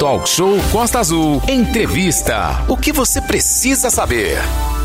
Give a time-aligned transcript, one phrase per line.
[0.00, 1.42] Talk Show Costa Azul.
[1.46, 2.64] Entrevista.
[2.66, 4.38] O que você precisa saber?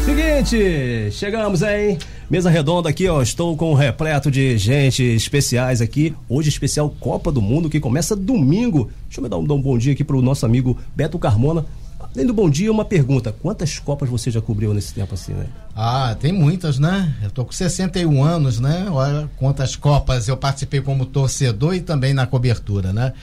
[0.03, 1.97] Seguinte, chegamos, hein?
[2.29, 3.21] Mesa redonda aqui, ó.
[3.21, 6.13] Estou com um repleto de gente especiais aqui.
[6.27, 8.91] Hoje, especial Copa do Mundo, que começa domingo.
[9.07, 11.65] Deixa eu dar um, dar um bom dia aqui pro nosso amigo Beto Carmona.
[11.97, 15.47] Além do bom dia, uma pergunta: quantas Copas você já cobriu nesse tempo assim, né?
[15.73, 17.15] Ah, tem muitas, né?
[17.23, 18.87] Eu tô com 61 anos, né?
[18.91, 23.13] Olha quantas Copas eu participei como torcedor e também na cobertura, né?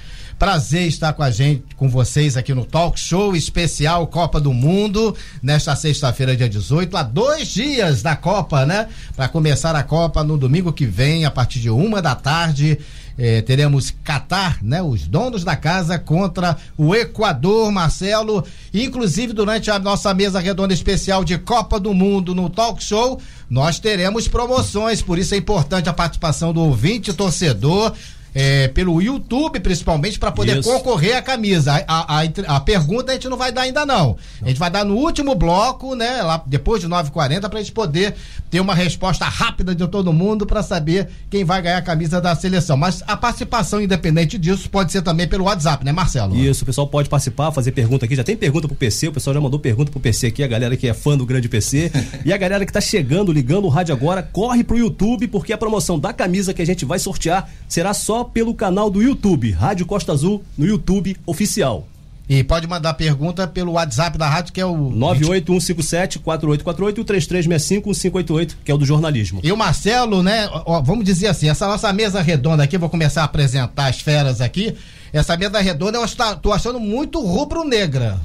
[0.43, 5.14] Prazer estar com a gente, com vocês aqui no Talk Show especial Copa do Mundo,
[5.40, 8.89] nesta sexta-feira, dia 18, há dois dias da Copa, né?
[9.14, 12.76] Para começar a Copa no domingo que vem, a partir de uma da tarde.
[13.17, 14.82] Eh, teremos Catar, né?
[14.82, 18.45] Os donos da casa contra o Equador, Marcelo.
[18.75, 23.79] Inclusive, durante a nossa mesa redonda especial de Copa do Mundo no Talk Show, nós
[23.79, 27.95] teremos promoções, por isso é importante a participação do ouvinte torcedor
[28.35, 30.71] é, pelo YouTube, principalmente, para poder Isso.
[30.71, 31.85] concorrer à camisa.
[31.86, 34.17] A, a, a, pergunta a gente não vai dar ainda, não.
[34.41, 36.23] A gente vai dar no último bloco, né?
[36.23, 38.15] Lá depois de 9h40, pra gente poder
[38.51, 42.34] ter uma resposta rápida de todo mundo para saber quem vai ganhar a camisa da
[42.34, 42.77] seleção.
[42.77, 46.37] Mas a participação, independente disso, pode ser também pelo WhatsApp, né, Marcelo?
[46.37, 48.17] Isso, o pessoal pode participar, fazer pergunta aqui.
[48.17, 50.77] Já tem pergunta pro PC, o pessoal já mandou pergunta pro PC aqui, a galera
[50.77, 51.91] que é fã do grande PC.
[52.25, 55.59] e a galera que tá chegando, ligando o rádio agora, corre pro YouTube, porque a
[55.59, 59.87] promoção da camisa que a gente vai sortear será só pelo canal do YouTube, Rádio
[59.87, 61.87] Costa Azul, no YouTube oficial.
[62.28, 64.91] E pode mandar pergunta pelo WhatsApp da rádio, que é o.
[64.92, 69.41] 98157-4848 e o 3365-1588, que é o do jornalismo.
[69.43, 70.48] E o Marcelo, né?
[70.65, 74.41] Ó, vamos dizer assim, essa nossa mesa redonda aqui, vou começar a apresentar as feras
[74.41, 74.75] aqui.
[75.12, 78.19] Essa mesa redonda eu estou achando muito rubro-negra.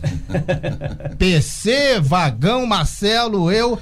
[1.20, 3.78] PC, Vagão, Marcelo, eu.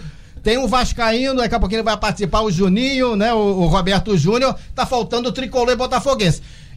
[0.46, 3.34] Tem um Vascaíno, daqui a pouquinho vai participar o Juninho, né?
[3.34, 4.56] O, o Roberto Júnior.
[4.76, 5.76] Tá faltando o tricolor e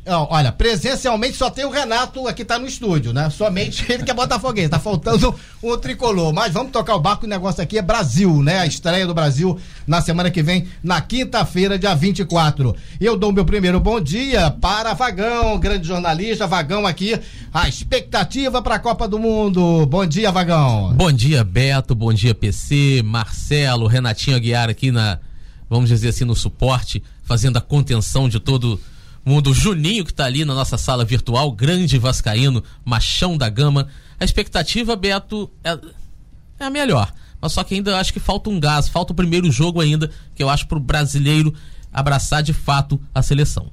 [0.08, 3.28] Olha, presencialmente só tem o Renato aqui tá no estúdio, né?
[3.30, 6.32] Somente ele que é botafoguense, tá faltando o tricolor.
[6.32, 8.60] Mas vamos tocar o barco, o negócio aqui é Brasil, né?
[8.60, 12.74] A estreia do Brasil na semana que vem, na quinta-feira, dia 24.
[13.00, 17.18] Eu dou meu primeiro bom dia para Vagão, grande jornalista, Vagão aqui,
[17.52, 19.86] a expectativa para a Copa do Mundo.
[19.86, 20.92] Bom dia, Vagão.
[20.94, 25.18] Bom dia, Beto, bom dia, PC, Marcelo, Renatinho Aguiar aqui na,
[25.68, 28.80] vamos dizer assim, no suporte, fazendo a contenção de todo
[29.24, 29.52] mundo.
[29.52, 33.88] Juninho, que está ali na nossa sala virtual, grande vascaíno, machão da gama.
[34.18, 35.78] A expectativa, Beto, é,
[36.60, 37.12] é a melhor.
[37.40, 40.42] Mas só que ainda acho que falta um gás, falta o primeiro jogo ainda, que
[40.42, 41.54] eu acho para o brasileiro
[41.92, 43.70] abraçar de fato a seleção.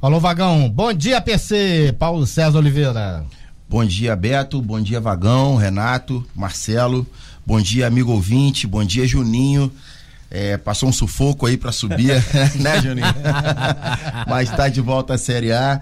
[0.00, 0.68] Alô, Vagão.
[0.68, 1.94] Bom dia, PC.
[1.98, 3.24] Paulo César Oliveira.
[3.68, 4.62] Bom dia, Beto.
[4.62, 7.06] Bom dia, Vagão, Renato, Marcelo.
[7.44, 8.66] Bom dia, amigo ouvinte.
[8.66, 9.72] Bom dia, Juninho.
[10.30, 12.12] É, passou um sufoco aí para subir,
[12.60, 13.06] né, Juninho?
[14.28, 15.80] Mas está de volta à Série A.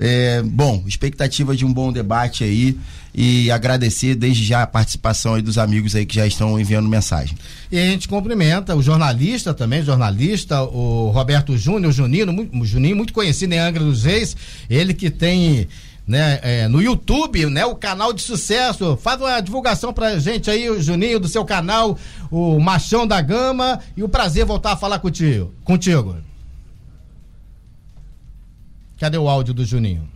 [0.00, 2.78] É, bom, expectativa de um bom debate aí
[3.12, 7.36] e agradecer desde já a participação aí dos amigos aí que já estão enviando mensagem.
[7.72, 12.94] E a gente cumprimenta o jornalista também, jornalista, o Roberto Júnior, o Juninho, o Juninho
[12.94, 14.36] muito conhecido em Angra dos Reis,
[14.70, 15.66] ele que tem
[16.08, 18.96] né, é, no YouTube, né, o canal de sucesso.
[18.96, 21.98] Faz uma divulgação pra gente aí, o Juninho, do seu canal,
[22.30, 25.52] o Machão da Gama, e o prazer voltar a falar contigo.
[25.62, 26.16] contigo.
[28.98, 30.08] Cadê o áudio do Juninho?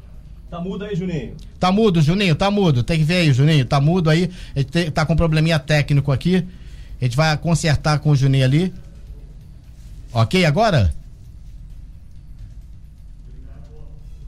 [0.51, 1.37] Tá mudo aí, Juninho.
[1.61, 2.83] Tá mudo, Juninho, tá mudo.
[2.83, 4.31] Tem que ver aí, Juninho, tá mudo aí.
[4.57, 6.47] A gente tem, tá com um probleminha técnico aqui.
[7.01, 8.75] A gente vai consertar com o Juninho ali.
[10.13, 10.95] Ok, agora?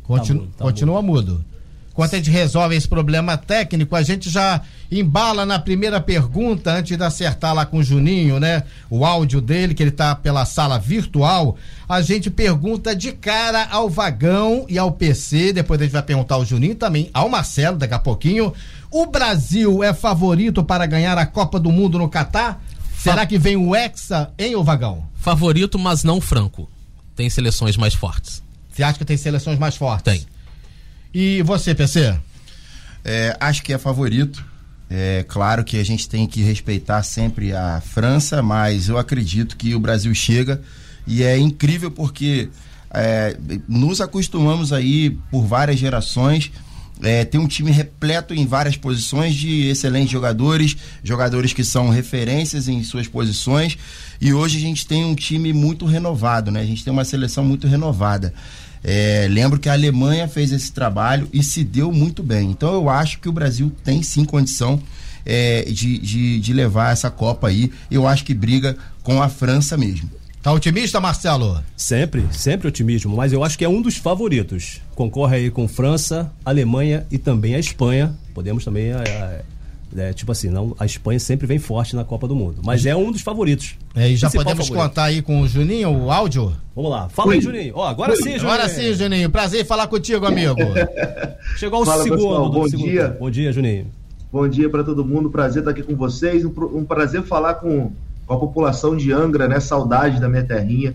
[0.02, 1.32] Continu, tá mudo, tá continua mudo.
[1.32, 1.53] mudo.
[1.94, 4.60] Enquanto a gente resolve esse problema técnico, a gente já
[4.90, 8.64] embala na primeira pergunta, antes de acertar lá com o Juninho, né?
[8.90, 11.56] O áudio dele, que ele tá pela sala virtual.
[11.88, 15.52] A gente pergunta de cara ao Vagão e ao PC.
[15.52, 18.52] Depois a gente vai perguntar ao Juninho também, ao Marcelo, daqui a pouquinho.
[18.90, 22.60] O Brasil é favorito para ganhar a Copa do Mundo no Catar?
[22.98, 25.04] Será que vem o Hexa em o Vagão?
[25.14, 26.68] Favorito, mas não franco.
[27.14, 28.42] Tem seleções mais fortes.
[28.72, 30.02] Você acha que tem seleções mais fortes?
[30.02, 30.33] Tem.
[31.14, 32.12] E você, PC?
[33.04, 34.44] É, acho que é favorito.
[34.90, 39.76] É claro que a gente tem que respeitar sempre a França, mas eu acredito que
[39.76, 40.60] o Brasil chega
[41.06, 42.48] e é incrível porque
[42.90, 43.36] é,
[43.68, 46.50] nos acostumamos aí por várias gerações.
[47.02, 52.66] É, tem um time repleto em várias posições de excelentes jogadores, jogadores que são referências
[52.66, 53.78] em suas posições.
[54.20, 56.60] E hoje a gente tem um time muito renovado, né?
[56.60, 58.32] A gente tem uma seleção muito renovada.
[58.86, 62.50] É, lembro que a Alemanha fez esse trabalho e se deu muito bem.
[62.50, 64.78] Então eu acho que o Brasil tem sim condição
[65.24, 67.72] é, de, de, de levar essa Copa aí.
[67.90, 70.10] Eu acho que briga com a França mesmo.
[70.42, 71.64] Tá otimista, Marcelo?
[71.74, 74.82] Sempre, sempre otimismo, mas eu acho que é um dos favoritos.
[74.94, 78.14] Concorre aí com França, Alemanha e também a Espanha.
[78.34, 79.42] Podemos também é,
[79.96, 82.96] é, tipo assim, não, a Espanha sempre vem forte na Copa do Mundo, mas é
[82.96, 83.76] um dos favoritos.
[83.94, 84.88] É, e já podemos favorito.
[84.88, 86.52] contar aí com o Juninho o áudio?
[86.74, 87.36] Vamos lá, fala Oi.
[87.36, 87.72] aí, Juninho.
[87.76, 88.16] Ó, agora Oi.
[88.16, 88.42] sim, Juninho.
[88.42, 89.30] Agora sim, Juninho.
[89.30, 90.56] Prazer em falar contigo, amigo.
[91.56, 92.10] Chegou o segundo.
[92.10, 92.86] Pessoal, bom segundo.
[92.86, 93.16] dia.
[93.20, 93.86] Bom dia, Juninho.
[94.32, 95.30] Bom dia para todo mundo.
[95.30, 96.44] Prazer estar aqui com vocês.
[96.44, 97.92] Um, um prazer falar com,
[98.26, 99.60] com a população de Angra, né?
[99.60, 100.94] Saudade da minha terrinha.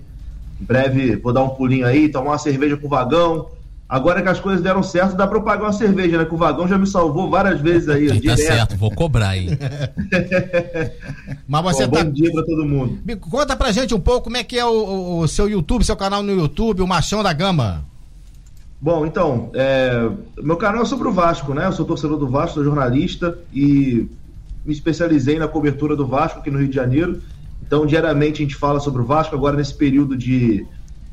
[0.59, 3.47] Em breve vou dar um pulinho aí, tomar uma cerveja com o vagão
[3.89, 6.23] Agora que as coisas deram certo, dá pra eu pagar uma cerveja, né?
[6.23, 8.07] Que o vagão já me salvou várias vezes aí.
[8.07, 8.37] tá direto.
[8.37, 9.49] certo, vou cobrar aí.
[11.47, 12.03] Mas você bom, tá...
[12.03, 12.99] bom dia pra todo mundo.
[13.19, 16.21] Conta pra gente um pouco como é que é o, o seu YouTube, seu canal
[16.21, 17.83] no YouTube, o Machão da Gama.
[18.79, 20.07] Bom, então, é...
[20.37, 21.65] meu canal é sobre o Vasco, né?
[21.65, 24.07] Eu sou torcedor do Vasco, sou jornalista e
[24.63, 27.23] me especializei na cobertura do Vasco aqui no Rio de Janeiro.
[27.65, 30.63] Então, diariamente a gente fala sobre o Vasco, agora nesse período de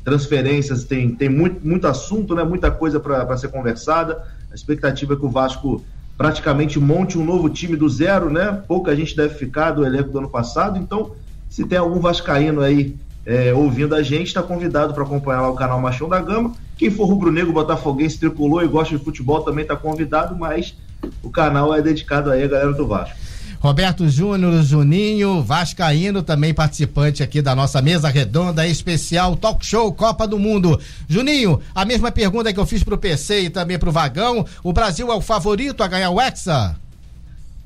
[0.07, 2.41] transferências, tem, tem muito, muito assunto, né?
[2.41, 4.23] muita coisa para ser conversada.
[4.49, 5.83] A expectativa é que o Vasco
[6.17, 8.63] praticamente monte um novo time do zero, né?
[8.65, 11.11] Pouca gente deve ficar do elenco do ano passado, então
[11.49, 12.95] se tem algum vascaíno aí
[13.25, 16.53] é, ouvindo a gente, está convidado para acompanhar lá o canal Machão da Gama.
[16.77, 20.73] Quem for rubro-negro, botafoguense, tricolor e gosta de futebol também está convidado, mas
[21.21, 23.26] o canal é dedicado aí à galera do Vasco.
[23.59, 30.27] Roberto Júnior, Juninho, Vascaíno, também participante aqui da nossa mesa redonda especial Talk Show Copa
[30.27, 30.79] do Mundo.
[31.07, 35.11] Juninho, a mesma pergunta que eu fiz pro PC e também pro Vagão, o Brasil
[35.11, 36.75] é o favorito a ganhar o Hexa?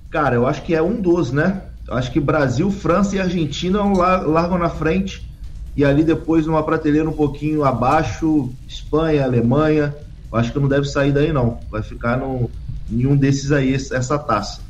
[0.10, 1.62] Cara, eu acho que é um dos, né?
[1.88, 5.30] Eu acho que Brasil, França e Argentina largam na frente
[5.76, 9.94] e ali depois numa prateleira um pouquinho abaixo, Espanha, Alemanha.
[10.32, 11.60] Eu acho que não deve sair daí não.
[11.70, 12.50] Vai ficar no,
[12.90, 14.62] em um desses aí essa taça.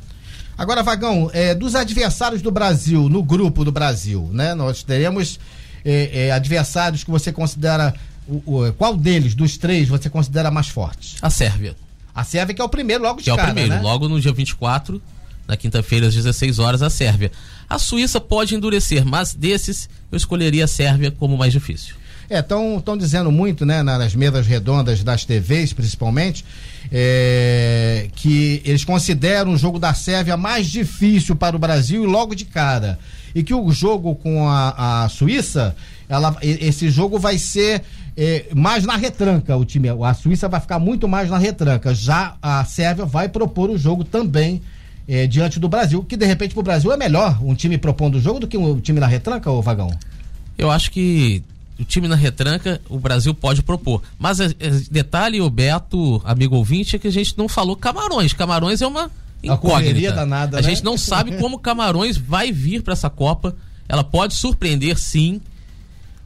[0.56, 4.54] Agora, Vagão, é, dos adversários do Brasil, no grupo do Brasil, né?
[4.54, 5.38] Nós teremos
[5.84, 7.94] é, é, adversários que você considera.
[8.28, 11.16] O, o, qual deles, dos três, você considera mais fortes?
[11.20, 11.74] A Sérvia.
[12.14, 13.80] A Sérvia que é o primeiro logo de que cara, é o primeiro, né?
[13.80, 15.02] logo no dia 24,
[15.48, 17.32] na quinta-feira, às 16 horas, a Sérvia.
[17.68, 21.94] A Suíça pode endurecer, mas desses eu escolheria a Sérvia como mais difícil.
[22.32, 26.42] É, estão dizendo muito, né, nas mesas redondas das TVs, principalmente,
[26.90, 32.34] é, que eles consideram o jogo da Sérvia mais difícil para o Brasil e logo
[32.34, 32.98] de cara.
[33.34, 35.76] E que o jogo com a, a Suíça,
[36.08, 37.82] ela, esse jogo vai ser
[38.16, 39.54] é, mais na retranca.
[39.54, 41.94] O time, a Suíça vai ficar muito mais na retranca.
[41.94, 44.62] Já a Sérvia vai propor o jogo também
[45.06, 48.14] é, diante do Brasil, que de repente para o Brasil é melhor um time propondo
[48.14, 49.90] o jogo do que um time na retranca, ô Vagão?
[50.56, 51.42] Eu acho que
[51.78, 54.02] o time na retranca, o Brasil pode propor.
[54.18, 58.32] Mas é, é, detalhe, o Beto, amigo ouvinte, é que a gente não falou Camarões.
[58.32, 59.10] Camarões é uma
[59.42, 60.12] incógnita.
[60.12, 60.68] Danada, a né?
[60.68, 63.56] gente não sabe como Camarões vai vir para essa Copa.
[63.88, 65.40] Ela pode surpreender, sim,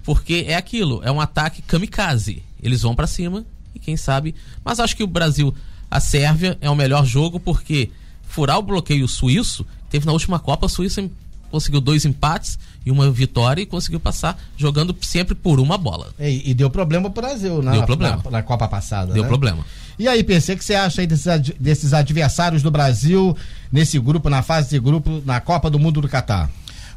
[0.04, 2.42] porque é aquilo, é um ataque kamikaze.
[2.62, 3.44] Eles vão para cima
[3.74, 4.34] e quem sabe.
[4.64, 5.54] Mas acho que o Brasil,
[5.90, 7.90] a Sérvia é o melhor jogo porque
[8.22, 11.00] furar o bloqueio suíço teve na última Copa a Suíça
[11.56, 16.12] conseguiu dois empates e uma vitória e conseguiu passar jogando sempre por uma bola.
[16.20, 17.72] E, e deu problema pro Brasil, né?
[17.72, 18.20] Deu problema.
[18.24, 19.12] Na, na Copa passada.
[19.12, 19.28] Deu né?
[19.28, 19.64] problema.
[19.98, 23.34] E aí, PC, o que você acha aí desses, desses adversários do Brasil
[23.72, 26.50] nesse grupo, na fase de grupo, na Copa do Mundo do Catar?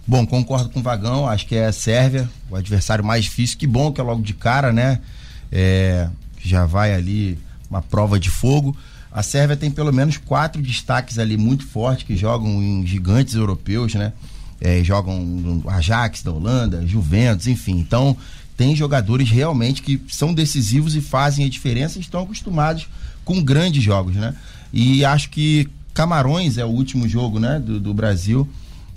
[0.05, 3.57] Bom, concordo com o Vagão, acho que é a Sérvia, o adversário mais difícil.
[3.57, 4.99] Que bom que é logo de cara, né?
[5.51, 6.09] É,
[6.43, 7.39] já vai ali
[7.69, 8.75] uma prova de fogo.
[9.11, 13.95] A Sérvia tem pelo menos quatro destaques ali muito fortes que jogam em gigantes europeus,
[13.95, 14.13] né?
[14.61, 17.79] É, jogam Ajax da Holanda, Juventus, enfim.
[17.79, 18.15] Então,
[18.57, 22.87] tem jogadores realmente que são decisivos e fazem a diferença e estão acostumados
[23.23, 24.35] com grandes jogos, né?
[24.73, 28.47] E acho que Camarões é o último jogo, né, do, do Brasil.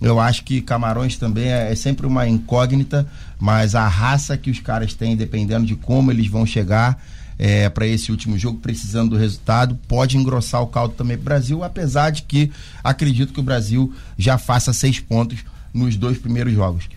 [0.01, 3.07] Eu acho que Camarões também é, é, sempre uma incógnita,
[3.39, 7.01] mas a raça que os caras têm, dependendo de como eles vão chegar
[7.39, 11.25] é, para esse último jogo, precisando do resultado, pode engrossar o caldo também para o
[11.25, 12.51] Brasil, apesar de que
[12.83, 16.89] acredito que o Brasil já faça seis pontos nos dois primeiros jogos.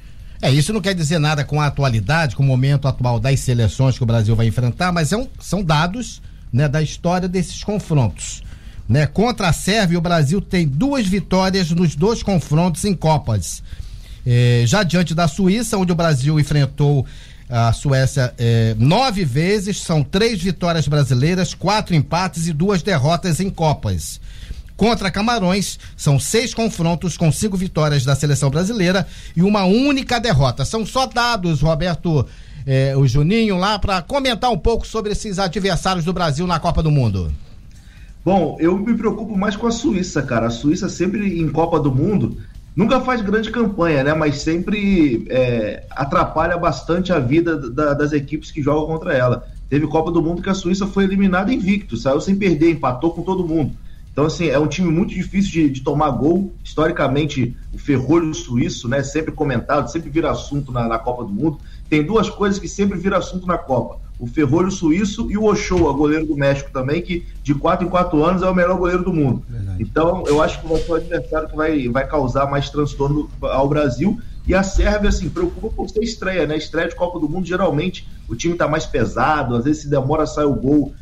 [0.42, 3.98] É, isso não quer dizer nada com a atualidade, com o momento atual das seleções
[3.98, 8.44] que o Brasil vai enfrentar, mas é um, são dados né, da história desses confrontos.
[8.88, 9.08] Né?
[9.08, 13.64] Contra a Sérvia, o Brasil tem duas vitórias nos dois confrontos em Copas.
[14.26, 17.06] É, já diante da Suíça, onde o Brasil enfrentou
[17.50, 23.50] a Suécia é, nove vezes, são três vitórias brasileiras, quatro empates e duas derrotas em
[23.50, 24.20] Copas.
[24.78, 30.66] Contra Camarões, são seis confrontos com cinco vitórias da seleção brasileira e uma única derrota.
[30.66, 32.26] São só dados, Roberto,
[32.68, 36.84] eh, o Juninho, lá para comentar um pouco sobre esses adversários do Brasil na Copa
[36.84, 37.32] do Mundo.
[38.24, 40.48] Bom, eu me preocupo mais com a Suíça, cara.
[40.48, 42.38] A Suíça sempre em Copa do Mundo
[42.76, 44.14] nunca faz grande campanha, né?
[44.14, 49.48] Mas sempre é, atrapalha bastante a vida da, das equipes que jogam contra ela.
[49.70, 53.22] Teve Copa do Mundo que a Suíça foi eliminada invicto, saiu sem perder, empatou com
[53.22, 53.72] todo mundo.
[54.16, 56.54] Então, assim, é um time muito difícil de, de tomar gol.
[56.64, 59.04] Historicamente, o ferrolho suíço, né?
[59.04, 61.60] Sempre comentado, sempre vira assunto na, na Copa do Mundo.
[61.90, 65.92] Tem duas coisas que sempre vira assunto na Copa o Ferrolho Suíço e o Ochoa,
[65.92, 69.12] goleiro do México também, que de 4 em 4 anos é o melhor goleiro do
[69.12, 69.44] mundo.
[69.50, 69.84] Verdade.
[69.84, 73.68] Então, eu acho que vai ser o adversário que vai, vai causar mais transtorno ao
[73.68, 74.18] Brasil.
[74.48, 76.56] E a Sérvia, assim, preocupa por ser estreia, né?
[76.56, 80.26] Estreia de Copa do Mundo, geralmente o time tá mais pesado, às vezes se demora
[80.26, 80.94] sai o gol,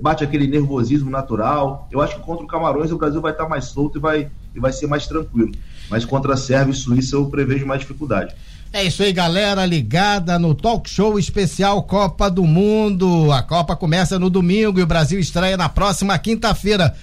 [0.00, 1.88] bate aquele nervosismo natural.
[1.90, 4.30] Eu acho que contra o Camarões o Brasil vai estar tá mais solto e vai,
[4.54, 5.52] e vai ser mais tranquilo.
[5.88, 8.34] Mas contra a Sérvia e Suíça eu prevejo mais dificuldade.
[8.70, 13.32] É isso aí, galera, ligada no Talk Show especial Copa do Mundo.
[13.32, 16.94] A Copa começa no domingo e o Brasil estreia na próxima quinta-feira.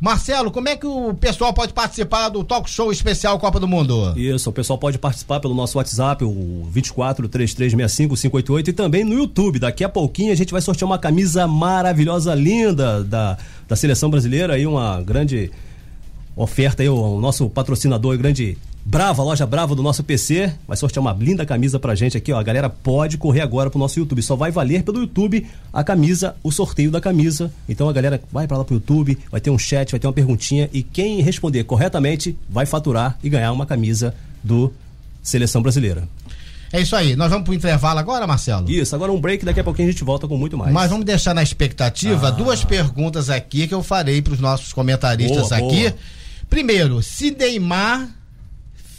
[0.00, 4.12] Marcelo, como é que o pessoal pode participar do Talk Show especial Copa do Mundo?
[4.16, 9.14] Isso, o pessoal pode participar pelo nosso WhatsApp, o 24 3365 588 e também no
[9.14, 9.58] YouTube.
[9.58, 14.54] Daqui a pouquinho a gente vai sortear uma camisa maravilhosa, linda da, da seleção brasileira
[14.54, 15.50] aí, uma grande
[16.36, 21.00] oferta aí, o, o nosso patrocinador, grande Brava, loja Brava do nosso PC, vai sortear
[21.00, 22.38] uma linda camisa pra gente aqui, ó.
[22.38, 24.22] A galera pode correr agora pro nosso YouTube.
[24.22, 27.50] Só vai valer pelo YouTube a camisa, o sorteio da camisa.
[27.66, 30.12] Então a galera vai para lá pro YouTube, vai ter um chat, vai ter uma
[30.12, 34.70] perguntinha e quem responder corretamente vai faturar e ganhar uma camisa do
[35.22, 36.06] Seleção Brasileira.
[36.70, 37.16] É isso aí.
[37.16, 38.70] Nós vamos pro intervalo agora, Marcelo?
[38.70, 40.72] Isso, agora um break, daqui a pouquinho a gente volta com muito mais.
[40.72, 42.30] Mas vamos deixar na expectativa ah.
[42.30, 45.88] duas perguntas aqui que eu farei para os nossos comentaristas boa, aqui.
[45.88, 45.94] Boa.
[46.50, 48.10] Primeiro, se Neymar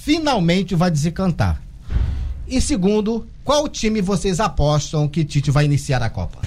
[0.06, 1.60] finalmente vai desencantar?
[2.48, 6.38] E segundo, qual time vocês apostam que Tite vai iniciar a Copa?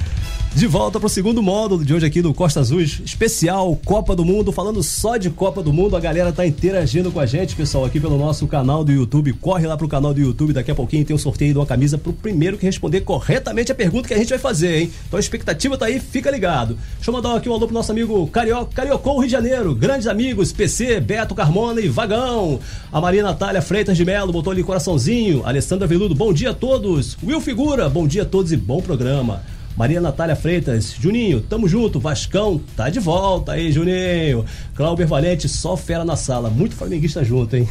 [0.55, 4.25] De volta para o segundo módulo de hoje aqui do Costa Azul, especial Copa do
[4.25, 5.97] Mundo, falando só de Copa do Mundo.
[5.97, 9.33] A galera tá interagindo com a gente, pessoal, aqui pelo nosso canal do YouTube.
[9.35, 11.97] Corre lá pro canal do YouTube, daqui a pouquinho tem um sorteio de uma camisa
[11.97, 14.91] pro primeiro que responder corretamente a pergunta que a gente vai fazer, hein?
[15.07, 16.77] Então a expectativa tá aí, fica ligado.
[16.97, 20.09] Deixa eu mandar aqui um alô pro nosso amigo Carioca, Cariocou Rio de Janeiro, grandes
[20.09, 22.59] amigos, PC, Beto Carmona e Vagão.
[22.93, 25.43] A Maria Natália Freitas de Melo botou ali coraçãozinho.
[25.47, 27.17] Alessandra Veludo, bom dia a todos.
[27.23, 29.41] Will Figura, bom dia a todos e bom programa.
[29.79, 34.45] Maria Natália Freitas, Juninho, tamo junto, Vascão, tá de volta aí, Juninho.
[34.75, 37.69] Cláudio Valente, só fera na sala, muito flamenguista junto, hein?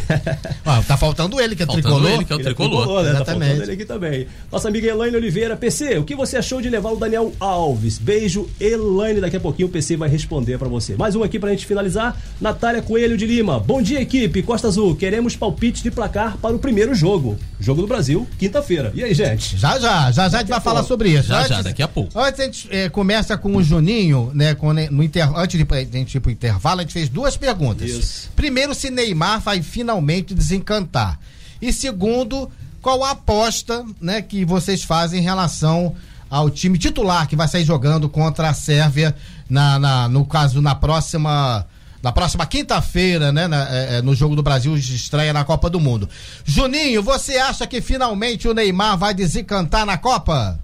[0.66, 2.12] Ah, tá faltando ele, que é faltando tricolor.
[2.12, 2.72] ele, que é o tricolor.
[2.72, 3.10] É tricolor né?
[3.10, 3.40] Tá Exatamente.
[3.40, 4.28] Tá faltando ele aqui também.
[4.50, 7.98] Nossa amiga Elaine Oliveira, PC, o que você achou de levar o Daniel Alves?
[7.98, 10.96] Beijo, Elaine, daqui a pouquinho o PC vai responder para você.
[10.96, 13.60] Mais um aqui pra gente finalizar, Natália Coelho de Lima.
[13.60, 17.38] Bom dia, equipe, Costa Azul, queremos palpite de placar para o primeiro jogo.
[17.60, 18.92] Jogo do Brasil, quinta-feira.
[18.94, 19.58] E aí, gente?
[19.58, 21.28] Já, já, já, já a gente vai falar sobre isso.
[21.28, 22.20] Já, já, daqui a pouco pouco.
[22.20, 24.54] Antes a gente é, começa com o Juninho, né?
[24.54, 27.90] Com, no inter, antes de a gente ir pro intervalo, a gente fez duas perguntas.
[27.90, 28.30] Isso.
[28.36, 31.20] Primeiro, se Neymar vai finalmente desencantar.
[31.62, 32.50] E segundo,
[32.82, 35.96] qual a aposta né, que vocês fazem em relação
[36.30, 39.16] ao time titular que vai sair jogando contra a Sérvia,
[39.50, 41.66] na, na no caso, na próxima.
[42.00, 45.80] Na próxima quinta-feira, né, na, é, no jogo do Brasil de estreia na Copa do
[45.80, 46.08] Mundo.
[46.46, 50.60] Juninho, você acha que finalmente o Neymar vai desencantar na Copa?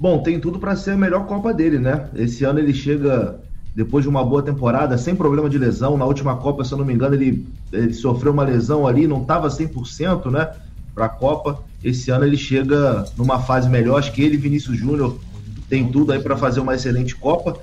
[0.00, 2.08] Bom, tem tudo para ser a melhor Copa dele, né?
[2.14, 3.38] Esse ano ele chega
[3.76, 5.98] depois de uma boa temporada, sem problema de lesão.
[5.98, 9.20] Na última Copa, se eu não me engano, ele, ele sofreu uma lesão ali, não
[9.20, 10.48] estava 100%, né?
[10.94, 11.62] Para a Copa.
[11.84, 13.98] Esse ano ele chega numa fase melhor.
[13.98, 15.18] Acho que ele, Vinícius Júnior,
[15.68, 17.58] tem tudo aí para fazer uma excelente Copa.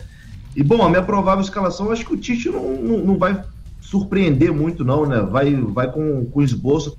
[0.56, 3.44] E bom, a minha provável escalação, acho que o Tite não, não, não vai
[3.82, 5.22] surpreender muito, não, né?
[5.22, 6.96] Vai, vai com, com esboço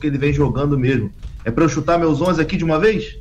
[0.00, 1.12] que ele vem jogando mesmo.
[1.44, 3.18] É para eu chutar meus 11 aqui de uma vez?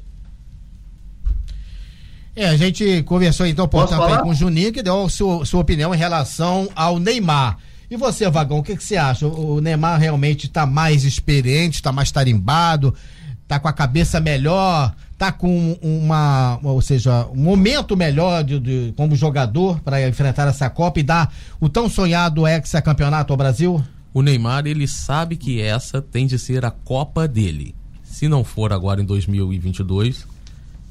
[2.38, 5.91] É, a gente conversou então, portanto, com o Juninho, que deu a sua, sua opinião
[5.91, 7.58] em relação ao Neymar.
[7.89, 9.25] E você, Vagão, o que, que você acha?
[9.25, 12.94] O Neymar realmente está mais experiente, está mais tarimbado,
[13.41, 18.94] está com a cabeça melhor, está com uma, ou seja, um momento melhor de, de
[18.96, 23.84] como jogador para enfrentar essa Copa e dar o tão sonhado ex-campeonato ao Brasil?
[24.13, 27.74] O Neymar, ele sabe que essa tem de ser a Copa dele.
[28.03, 30.37] Se não for agora em 2022,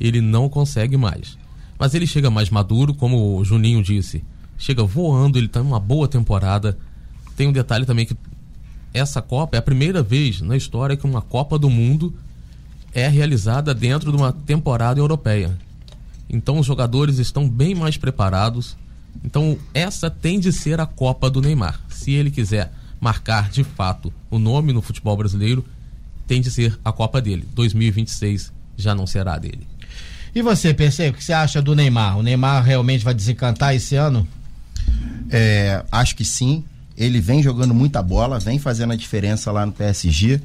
[0.00, 1.38] ele não consegue mais.
[1.78, 4.24] Mas ele chega mais maduro, como o Juninho disse.
[4.58, 6.78] Chega voando, ele está em uma boa temporada.
[7.36, 8.16] Tem um detalhe também que
[8.94, 12.14] essa Copa é a primeira vez na história que uma Copa do Mundo
[12.94, 15.56] é realizada dentro de uma temporada europeia.
[16.30, 18.74] Então os jogadores estão bem mais preparados.
[19.22, 21.78] Então essa tem de ser a Copa do Neymar.
[21.90, 25.62] Se ele quiser marcar de fato o nome no futebol brasileiro,
[26.26, 27.46] tem de ser a Copa dele.
[27.54, 29.66] 2026 já não será dele.
[30.34, 32.18] E você, PC, o que você acha do Neymar?
[32.18, 34.26] O Neymar realmente vai desencantar esse ano?
[35.30, 36.64] É, acho que sim.
[36.96, 40.40] ele vem jogando muita bola, vem fazendo a diferença lá no PSG.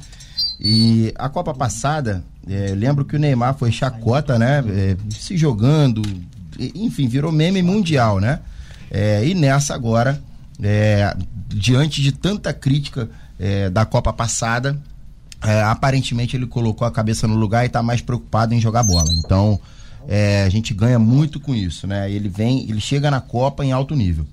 [0.60, 4.62] E a Copa passada, é, lembro que o Neymar foi chacota, né?
[4.68, 6.02] É, se jogando,
[6.58, 8.40] enfim, virou meme mundial, né?
[8.90, 10.22] É, e nessa agora,
[10.62, 11.16] é,
[11.48, 13.08] diante de tanta crítica
[13.38, 14.78] é, da Copa passada,
[15.44, 19.12] é, aparentemente ele colocou a cabeça no lugar e está mais preocupado em jogar bola.
[19.24, 19.58] Então,
[20.44, 22.10] a gente ganha muito com isso, né?
[22.10, 24.26] Ele vem, ele chega na Copa em alto nível.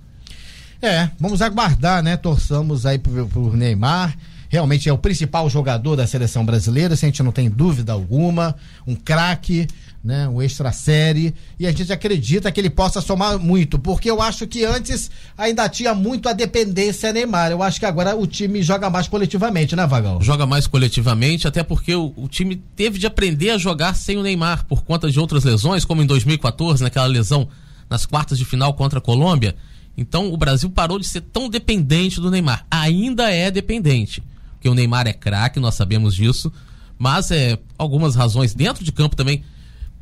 [0.82, 2.16] É, vamos aguardar, né?
[2.16, 4.16] Torçamos aí pro, pro Neymar.
[4.50, 8.56] Realmente é o principal jogador da seleção brasileira, se a gente não tem dúvida alguma.
[8.86, 9.68] Um craque,
[10.04, 10.28] né?
[10.28, 11.36] Um extra série.
[11.60, 15.70] E a gente acredita que ele possa somar muito, porque eu acho que antes ainda
[15.70, 17.52] tinha muito a dependência Neymar.
[17.52, 20.20] Eu acho que agora o time joga mais coletivamente, né, Vagão?
[20.20, 24.24] Joga mais coletivamente, até porque o, o time teve de aprender a jogar sem o
[24.24, 27.48] Neymar por conta de outras lesões, como em 2014, naquela lesão
[27.88, 29.56] nas quartas de final contra a Colômbia
[30.00, 32.66] então o Brasil parou de ser tão dependente do Neymar.
[32.72, 34.24] Ainda é dependente,
[34.60, 36.52] porque o Neymar é craque, nós sabemos disso,
[36.98, 39.42] mas é algumas razões dentro de campo também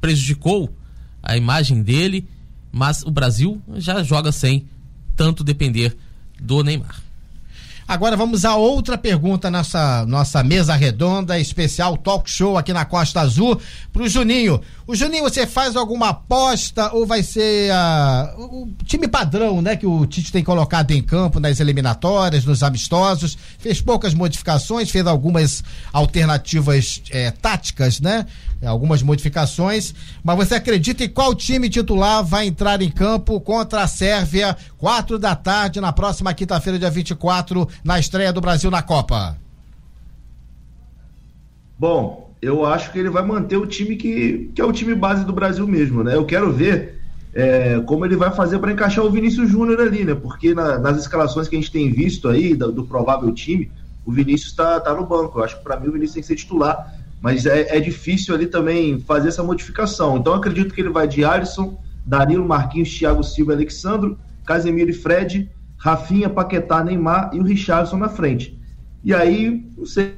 [0.01, 0.75] prejudicou
[1.21, 2.27] a imagem dele,
[2.71, 4.67] mas o Brasil já joga sem
[5.15, 5.95] tanto depender
[6.41, 7.06] do Neymar.
[7.88, 13.22] Agora vamos a outra pergunta nessa nossa mesa redonda, especial talk show aqui na Costa
[13.22, 13.58] Azul,
[13.94, 14.60] pro Juninho.
[14.86, 17.72] O Juninho, você faz alguma aposta ou vai ser
[18.38, 23.38] o time padrão, né, que o Tite tem colocado em campo nas eliminatórias, nos amistosos?
[23.58, 25.63] Fez poucas modificações, fez algumas
[25.94, 28.25] alternativas eh, táticas, né?
[28.65, 33.87] Algumas modificações, mas você acredita em qual time titular vai entrar em campo contra a
[33.87, 39.37] Sérvia, quatro da tarde, na próxima quinta-feira, dia 24, na estreia do Brasil na Copa?
[41.77, 45.23] Bom, eu acho que ele vai manter o time que, que é o time base
[45.23, 46.15] do Brasil mesmo, né?
[46.15, 46.99] Eu quero ver
[47.33, 50.15] é, como ele vai fazer para encaixar o Vinícius Júnior ali, né?
[50.15, 53.71] Porque na, nas escalações que a gente tem visto aí, do, do provável time,
[54.03, 55.37] o Vinícius está tá no banco.
[55.37, 58.36] Eu acho que para mim o Vinícius tem que ser titular, mas é, é difícil
[58.36, 60.17] ali também fazer essa modificação.
[60.17, 65.50] Então acredito que ele vai de Alisson, Danilo, Marquinhos, Thiago Silva, Alexandro, Casemiro e Fred,
[65.77, 68.57] Rafinha, Paquetá, Neymar e o Richardson na frente.
[69.03, 70.15] E aí, não sei,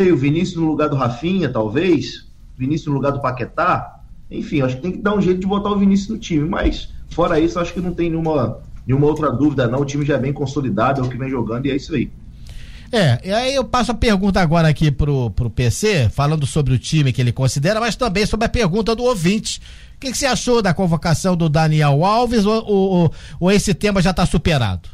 [0.00, 4.82] o Vinícius no lugar do Rafinha, talvez, Vinícius no lugar do Paquetá, enfim, acho que
[4.82, 7.74] tem que dar um jeito de botar o Vinícius no time, mas fora isso, acho
[7.74, 9.80] que não tem nenhuma, nenhuma outra dúvida, não.
[9.80, 12.10] O time já é bem consolidado, é o que vem jogando e é isso aí.
[12.92, 16.78] É, e aí eu passo a pergunta agora aqui pro, pro PC, falando sobre o
[16.78, 19.62] time que ele considera, mas também sobre a pergunta do ouvinte
[20.02, 24.10] que, que você achou da convocação do Daniel Alves ou, ou, ou esse tema já
[24.10, 24.88] está superado?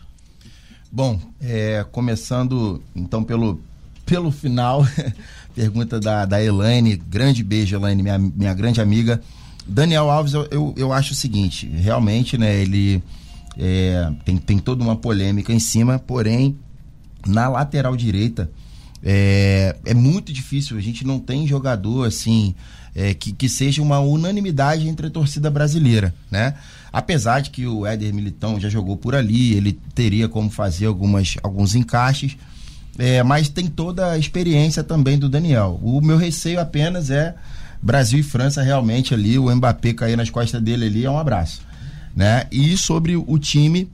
[0.93, 3.61] Bom, é, começando então pelo,
[4.05, 4.87] pelo final,
[5.55, 9.21] pergunta da, da Elaine, grande beijo, Elaine, minha, minha grande amiga.
[9.67, 13.03] Daniel Alves, eu, eu, eu acho o seguinte, realmente, né, ele
[13.57, 16.59] é, tem, tem toda uma polêmica em cima, porém,
[17.27, 18.51] na lateral direita,
[19.03, 22.55] é, é muito difícil, a gente não tem jogador assim
[22.95, 26.55] é, que, que seja uma unanimidade entre a torcida brasileira, né?
[26.93, 31.37] Apesar de que o Éder Militão já jogou por ali, ele teria como fazer algumas,
[31.43, 32.37] alguns encaixes,
[32.99, 35.79] é, mas tem toda a experiência também do Daniel.
[35.83, 37.35] O meu receio apenas é
[37.81, 41.61] Brasil e França realmente ali, o Mbappé cair nas costas dele ali é um abraço,
[42.17, 42.47] né?
[42.51, 43.89] E sobre o time,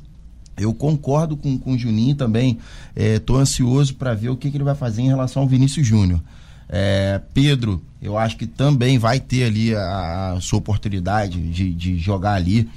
[0.56, 2.58] eu concordo com, com o Juninho também,
[2.94, 5.86] estou é, ansioso para ver o que, que ele vai fazer em relação ao Vinícius
[5.86, 6.20] Júnior.
[6.68, 11.98] É, Pedro, eu acho que também vai ter ali a, a sua oportunidade de, de
[11.98, 12.68] jogar ali.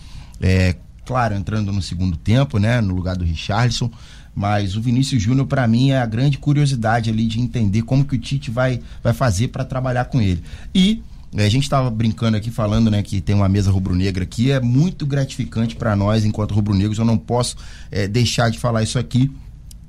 [0.42, 2.82] É, claro, entrando no segundo tempo, né?
[2.82, 3.90] No lugar do Richardson.
[4.36, 8.16] Mas o Vinícius Júnior, para mim, é a grande curiosidade ali de entender como que
[8.16, 10.44] o Tite vai, vai fazer para trabalhar com ele.
[10.76, 11.02] E
[11.46, 15.06] a gente estava brincando aqui falando, né, que tem uma mesa rubro-negra aqui, é muito
[15.06, 16.98] gratificante para nós enquanto rubro-negros.
[16.98, 17.56] Eu não posso
[17.92, 19.32] é, deixar de falar isso aqui.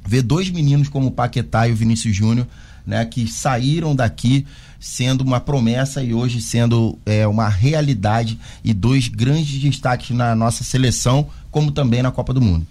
[0.07, 2.47] Ver dois meninos como o Paquetá e o Vinícius Júnior
[2.89, 4.47] né, que saíram daqui
[4.81, 10.65] sendo uma promessa e hoje sendo é, uma realidade e dois grandes destaques na nossa
[10.65, 12.67] seleção, como também na Copa do Mundo.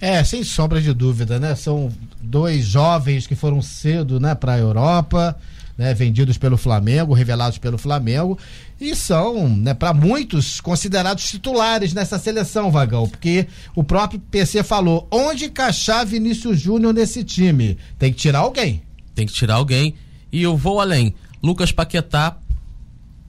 [0.00, 1.54] É, sem sombra de dúvida, né?
[1.54, 5.38] São dois jovens que foram cedo, né, para a Europa,
[5.76, 8.38] né, vendidos pelo Flamengo, revelados pelo Flamengo,
[8.80, 15.06] e são, né, para muitos considerados titulares nessa seleção, Vagão, porque o próprio PC falou:
[15.10, 17.78] onde encaixar Vinícius Júnior nesse time?
[17.98, 18.82] Tem que tirar alguém.
[19.14, 19.94] Tem que tirar alguém.
[20.30, 21.14] E eu vou além.
[21.42, 22.36] Lucas Paquetá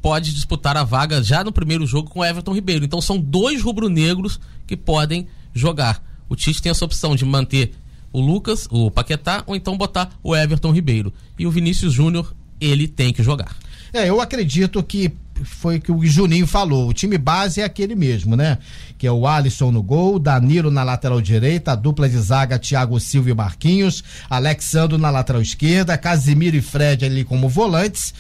[0.02, 2.84] pode disputar a vaga já no primeiro jogo com Everton Ribeiro.
[2.84, 6.04] Então são dois rubro-negros que podem jogar.
[6.28, 7.74] O Tite tem essa opção de manter
[8.14, 11.12] o Lucas, o Paquetá, ou então botar o Everton Ribeiro.
[11.38, 13.58] E o Vinícius Júnior, ele tem que jogar.
[13.92, 15.12] É, eu acredito que
[15.44, 16.90] foi que o Juninho falou.
[16.90, 18.58] O time base é aquele mesmo, né?
[18.98, 23.00] Que é o Alisson no gol, Danilo na lateral direita, a dupla de zaga Thiago
[23.00, 28.14] Silva e Marquinhos, Alexandro na lateral esquerda, Casimiro e Fred ali como volantes.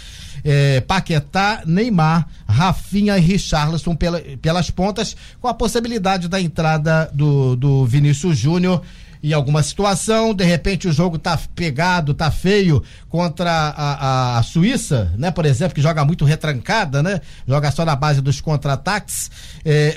[0.43, 7.55] É, Paquetá, Neymar, Rafinha e Richarlison pela, pelas pontas, com a possibilidade da entrada do,
[7.55, 8.81] do Vinícius Júnior
[9.23, 15.13] em alguma situação, de repente o jogo tá pegado, tá feio contra a, a, Suíça,
[15.17, 15.31] né?
[15.31, 17.21] Por exemplo, que joga muito retrancada, né?
[17.47, 19.31] Joga só na base dos contra-ataques.
[19.63, 19.95] É,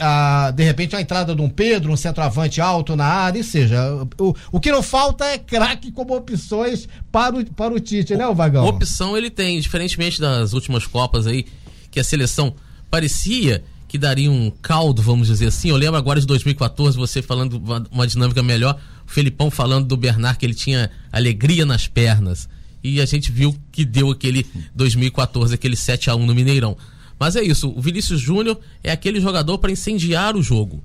[0.55, 4.35] de repente a entrada de um Pedro, um centroavante alto na área, ou seja, o,
[4.53, 8.35] o que não falta é craque como opções para o, para o Tite, né, o
[8.35, 8.65] Vagão?
[8.67, 11.47] Opção ele tem, diferentemente das últimas Copas aí,
[11.91, 12.55] que a seleção
[12.89, 15.71] parecia que daria um caldo, vamos dizer assim.
[15.71, 19.97] Eu lembro agora de 2014, você falando uma, uma dinâmica melhor o Felipão falando do
[19.97, 22.49] Bernard que ele tinha alegria nas pernas.
[22.83, 26.77] E a gente viu que deu aquele 2014, aquele 7 a 1 no Mineirão.
[27.19, 30.85] Mas é isso, o Vinícius Júnior é aquele jogador para incendiar o jogo.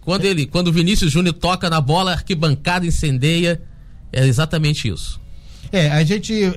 [0.00, 3.60] Quando ele, quando o Vinícius Júnior toca na bola, a arquibancada incendeia,
[4.12, 5.20] é exatamente isso.
[5.72, 6.52] É, a gente é,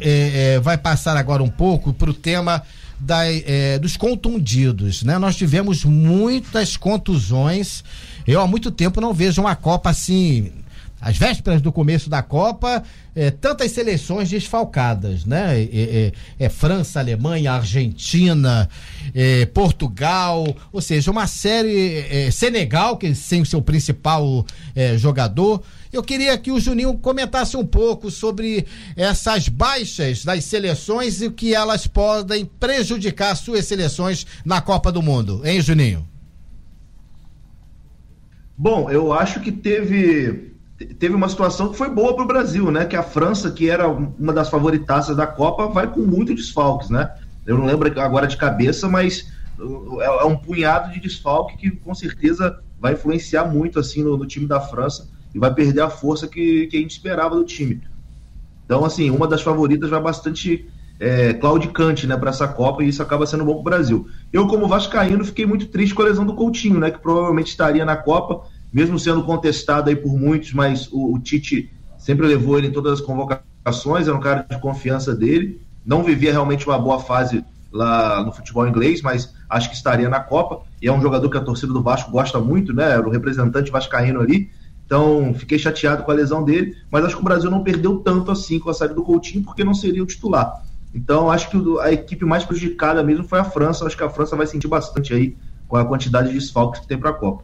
[0.55, 2.61] é, vai passar agora um pouco para o tema
[2.99, 5.17] da, é, dos contundidos, né?
[5.17, 7.83] Nós tivemos muitas contusões.
[8.27, 10.51] Eu há muito tempo não vejo uma Copa assim
[11.01, 12.83] às vésperas do começo da Copa,
[13.15, 15.59] é, tantas seleções desfalcadas, né?
[15.59, 18.69] É, é, é França, Alemanha, Argentina,
[19.13, 24.45] é, Portugal, ou seja, uma série é, Senegal que sem o seu principal
[24.97, 25.61] jogador.
[25.91, 31.31] Eu queria que o Juninho comentasse um pouco sobre essas baixas das seleções e o
[31.31, 36.07] que elas podem prejudicar suas seleções na Copa do Mundo, hein, Juninho?
[38.55, 40.48] Bom, eu acho que teve
[40.85, 42.85] teve uma situação que foi boa para o Brasil, né?
[42.85, 47.13] Que a França, que era uma das favoritaças da Copa, vai com muito desfalques, né?
[47.45, 51.93] Eu não lembro agora de cabeça, mas uh, é um punhado de desfalque que com
[51.93, 56.27] certeza vai influenciar muito assim no, no time da França e vai perder a força
[56.27, 57.81] que, que, a gente esperava do time.
[58.65, 63.01] Então, assim, uma das favoritas vai bastante é, claudicante né, para essa Copa e isso
[63.01, 64.07] acaba sendo bom para o Brasil.
[64.31, 66.89] Eu, como Vascaíno, fiquei muito triste com a lesão do Coutinho, né?
[66.91, 71.71] Que provavelmente estaria na Copa mesmo sendo contestado aí por muitos, mas o, o, Tite
[71.97, 76.31] sempre levou ele em todas as convocações, era um cara de confiança dele, não vivia
[76.31, 80.87] realmente uma boa fase lá no futebol inglês, mas acho que estaria na Copa, e
[80.87, 84.21] é um jogador que a torcida do Vasco gosta muito, né, era o representante vascaíno
[84.21, 84.49] ali,
[84.85, 88.31] então fiquei chateado com a lesão dele, mas acho que o Brasil não perdeu tanto
[88.31, 90.63] assim com a saída do Coutinho, porque não seria o titular.
[90.93, 94.35] Então acho que a equipe mais prejudicada mesmo foi a França, acho que a França
[94.35, 97.43] vai sentir bastante aí com a quantidade de desfalques que tem para a Copa.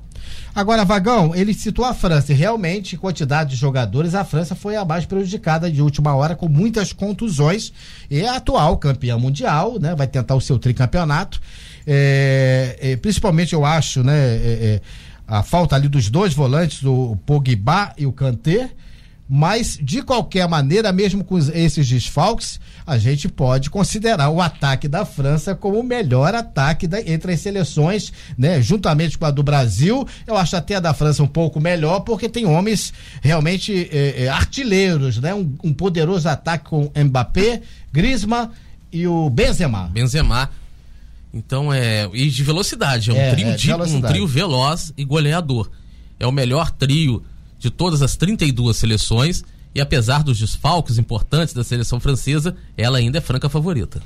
[0.55, 4.85] Agora, Vagão, ele citou a França e realmente, quantidade de jogadores, a França foi a
[4.85, 7.73] mais prejudicada de última hora com muitas contusões
[8.09, 9.93] e é a atual campeã mundial, né?
[9.93, 11.41] Vai tentar o seu tricampeonato.
[11.85, 14.15] É, é, principalmente eu acho, né?
[14.15, 14.81] É, é
[15.27, 18.69] a falta ali dos dois volantes, o Pogba e o Kanté
[19.27, 25.03] mas, de qualquer maneira, mesmo com esses desfalques, a gente pode considerar o ataque da
[25.03, 28.61] França como o melhor ataque da, entre as seleções, né?
[28.61, 32.29] Juntamente com a do Brasil, eu acho até a da França um pouco melhor, porque
[32.29, 35.33] tem homens realmente é, é, artilheiros, né?
[35.33, 38.51] Um, um, poderoso ataque com Mbappé, Griezmann
[38.91, 39.89] e o Benzema.
[39.91, 40.51] Benzema.
[41.33, 42.07] Então é.
[42.13, 45.71] E de velocidade, é um, é, trio, é, de, um trio veloz e goleador.
[46.19, 47.23] É o melhor trio
[47.65, 53.17] de todas as 32 seleções e apesar dos desfalques importantes da seleção francesa, ela ainda
[53.17, 54.01] é franca favorita.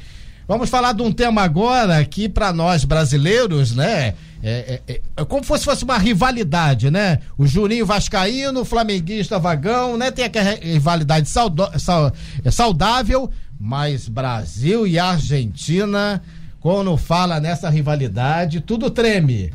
[0.48, 5.44] Vamos falar de um tema agora que para nós brasileiros, né, é, é, é, como
[5.44, 7.20] se fosse uma rivalidade, né?
[7.38, 10.10] O Juninho Vascaíno, o Flamenguista Vagão, né?
[10.10, 11.30] Tem aquela rivalidade
[12.44, 16.20] é saudável, mas Brasil e Argentina,
[16.62, 19.54] quando fala nessa rivalidade, tudo treme.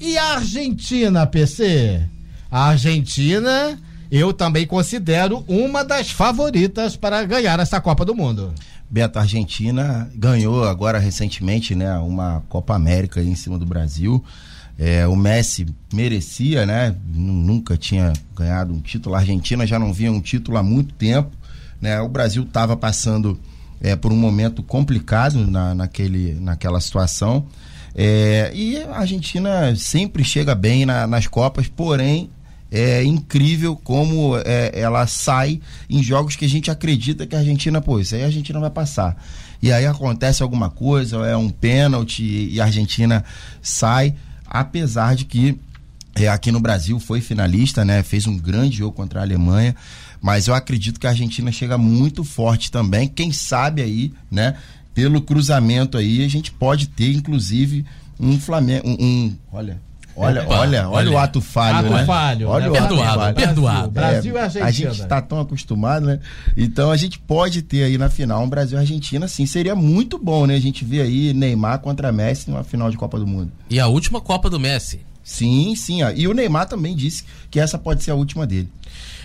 [0.00, 2.08] E a Argentina, PC?
[2.50, 3.78] A Argentina,
[4.10, 8.52] eu também considero uma das favoritas para ganhar essa Copa do Mundo.
[8.88, 14.22] Beto, a Argentina ganhou agora recentemente, né, uma Copa América em cima do Brasil.
[14.78, 16.94] É, o Messi merecia, né?
[17.06, 19.14] Nunca tinha ganhado um título.
[19.14, 21.30] A Argentina já não vinha um título há muito tempo,
[21.80, 22.00] né?
[22.00, 23.38] O Brasil estava passando
[23.80, 27.46] é, por um momento complicado na, naquele, naquela situação.
[27.94, 32.30] É, e a Argentina sempre chega bem na, nas Copas, porém
[32.70, 37.80] é incrível como é, ela sai em jogos que a gente acredita que a Argentina,
[37.80, 39.16] pô, isso aí a Argentina vai passar.
[39.62, 43.24] E aí acontece alguma coisa, é um pênalti e a Argentina
[43.62, 45.56] sai, apesar de que
[46.16, 48.02] é, aqui no Brasil foi finalista, né?
[48.02, 49.74] Fez um grande jogo contra a Alemanha,
[50.20, 53.08] mas eu acredito que a Argentina chega muito forte também.
[53.08, 54.56] Quem sabe aí, né?
[54.94, 57.84] Pelo cruzamento aí, a gente pode ter, inclusive,
[58.18, 58.88] um Flamengo.
[58.88, 59.80] Um, um- olha.
[60.16, 61.10] Olha, Opa, olha, olha, olha.
[61.10, 62.04] o ato falho, Ato né?
[62.06, 62.70] falho, Olha né?
[62.70, 63.34] o ato Perdoado, falho.
[63.34, 63.90] perdoado.
[63.90, 64.64] Brasil e Argentina.
[64.66, 66.20] A gente está tão acostumado, né?
[66.56, 69.44] Então a gente pode ter aí na final um Brasil e Argentina, sim.
[69.44, 70.54] Seria muito bom, né?
[70.54, 73.50] A gente ver aí Neymar contra Messi numa final de Copa do Mundo.
[73.68, 75.00] E a última Copa do Messi.
[75.24, 76.04] Sim, sim.
[76.04, 76.12] ó.
[76.14, 78.68] E o Neymar também disse que essa pode ser a última dele.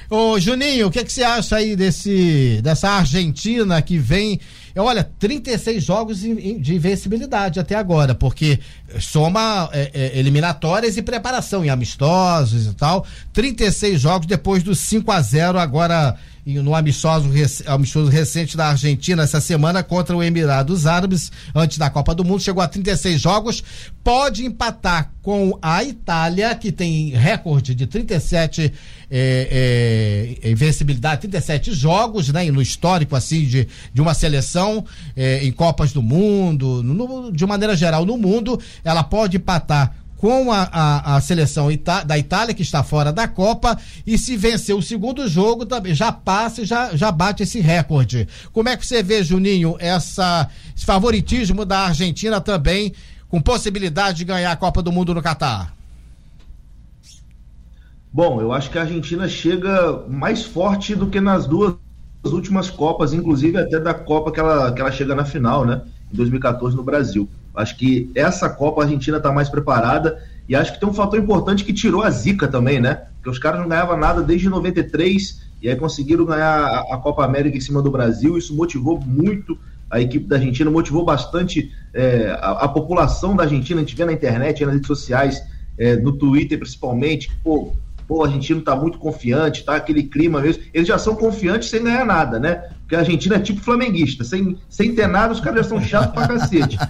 [0.10, 4.40] Ô, Juninho, o que, que você acha aí desse, dessa Argentina que vem.
[4.82, 8.60] Olha, 36 jogos de invencibilidade até agora, porque
[9.00, 13.06] soma é, é, eliminatórias e preparação em amistosos e tal.
[13.34, 17.30] 36 jogos depois do 5 a 0 agora no amistoso,
[17.68, 22.42] amistoso recente da Argentina essa semana contra o Emirados Árabes, antes da Copa do Mundo,
[22.42, 23.64] chegou a 36 jogos,
[24.04, 28.74] pode empatar com a Itália, que tem recorde de 37
[29.12, 35.52] é, é, invencibilidade, 37 jogos, né, no histórico assim de, de uma seleção é, em
[35.52, 41.16] Copas do Mundo, no- de maneira geral no mundo, ela pode empatar com a, a,
[41.16, 45.26] a seleção ita- da Itália, que está fora da Copa, e se vencer o segundo
[45.30, 48.28] jogo, também já passa e já, já bate esse recorde.
[48.52, 52.92] Como é que você vê, Juninho, essa, esse favoritismo da Argentina também,
[53.30, 55.74] com possibilidade de ganhar a Copa do Mundo no Catar?
[58.12, 61.76] Bom, eu acho que a Argentina chega mais forte do que nas duas
[62.26, 65.82] últimas Copas, inclusive até da Copa que ela, que ela chega na final, né?
[66.12, 67.30] Em 2014 no Brasil.
[67.56, 71.20] Acho que essa Copa a Argentina está mais preparada e acho que tem um fator
[71.20, 73.04] importante que tirou a zica também, né?
[73.16, 77.58] Porque os caras não ganhavam nada desde 93 e aí conseguiram ganhar a, Copa América
[77.58, 78.38] em cima do Brasil.
[78.38, 79.56] Isso motivou muito
[79.90, 83.82] a equipe da Argentina, motivou bastante é, a, a população da Argentina.
[83.82, 85.44] A gente vê na internet, nas redes sociais,
[85.78, 87.74] é, no Twitter principalmente, que, pô,
[88.10, 90.64] pô, o argentino tá muito confiante, tá aquele clima mesmo.
[90.74, 92.56] Eles já são confiantes sem ganhar nada, né?
[92.80, 96.16] Porque a Argentina é tipo flamenguista, sem, sem ter nada, os caras já são chatos
[96.16, 96.76] pra cacete.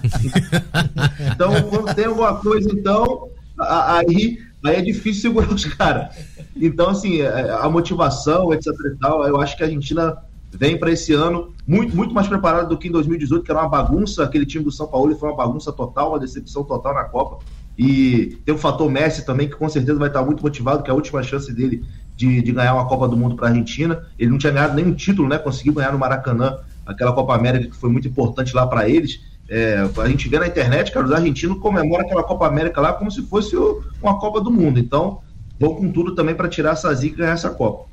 [1.32, 3.28] Então, quando tem alguma coisa, então,
[3.58, 6.16] aí, aí é difícil segurar os caras.
[6.56, 10.16] Então, assim, a a motivação, etc e tal, eu acho que a Argentina
[10.50, 13.68] vem para esse ano muito, muito mais preparada do que em 2018, que era uma
[13.68, 17.38] bagunça, aquele time do São Paulo foi uma bagunça total, uma decepção total na Copa.
[17.82, 20.92] E tem o fator Messi também, que com certeza vai estar muito motivado, que é
[20.92, 21.82] a última chance dele
[22.14, 24.04] de, de ganhar uma Copa do Mundo para a Argentina.
[24.18, 25.38] Ele não tinha ganhado nenhum título, né?
[25.38, 29.22] Conseguiu ganhar no Maracanã, aquela Copa América que foi muito importante lá para eles.
[29.48, 33.10] É, a gente vê na internet, cara, os argentinos comemoram aquela Copa América lá como
[33.10, 33.56] se fosse
[34.02, 34.78] uma Copa do Mundo.
[34.78, 35.22] Então,
[35.58, 37.88] vão com tudo também para tirar essa zica e ganhar essa Copa.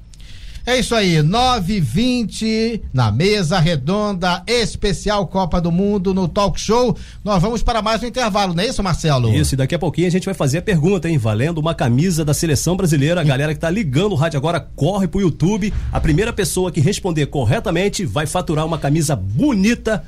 [0.67, 6.93] É isso aí, 9h20 na mesa redonda, especial Copa do Mundo no Talk Show.
[7.23, 9.33] Nós vamos para mais um intervalo, não é isso, Marcelo?
[9.33, 11.17] Isso, e daqui a pouquinho a gente vai fazer a pergunta, hein?
[11.17, 13.21] Valendo uma camisa da seleção brasileira.
[13.21, 15.73] A galera que tá ligando o rádio agora corre pro YouTube.
[15.89, 20.03] A primeira pessoa que responder corretamente vai faturar uma camisa bonita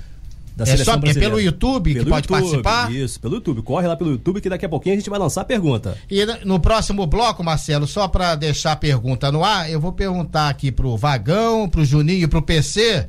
[0.59, 1.35] da É seleção só- é brasileira.
[1.35, 2.91] pelo YouTube que pode participar?
[2.91, 3.61] Isso, pelo YouTube.
[3.61, 5.97] Corre lá pelo YouTube que daqui a pouquinho a gente vai lançar a pergunta.
[6.09, 10.49] E no próximo bloco, Marcelo, só para deixar a pergunta no ar, eu vou perguntar
[10.49, 13.07] aqui pro Vagão, pro Juninho e pro PC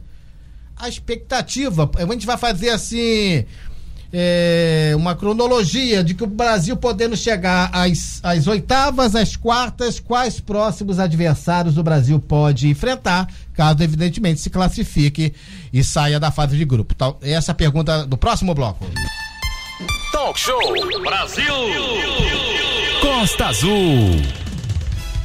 [0.76, 1.90] a expectativa.
[1.96, 3.44] A gente vai fazer assim.
[4.12, 10.40] É, uma cronologia de que o Brasil podendo chegar às, às oitavas, às quartas, quais
[10.40, 15.32] próximos adversários o Brasil pode enfrentar, caso evidentemente se classifique
[15.72, 16.92] e saia da fase de grupo.
[16.94, 18.86] Então, essa é a pergunta do próximo bloco.
[20.12, 20.60] Talk Show
[21.02, 21.54] Brasil.
[23.00, 24.49] Costa Azul.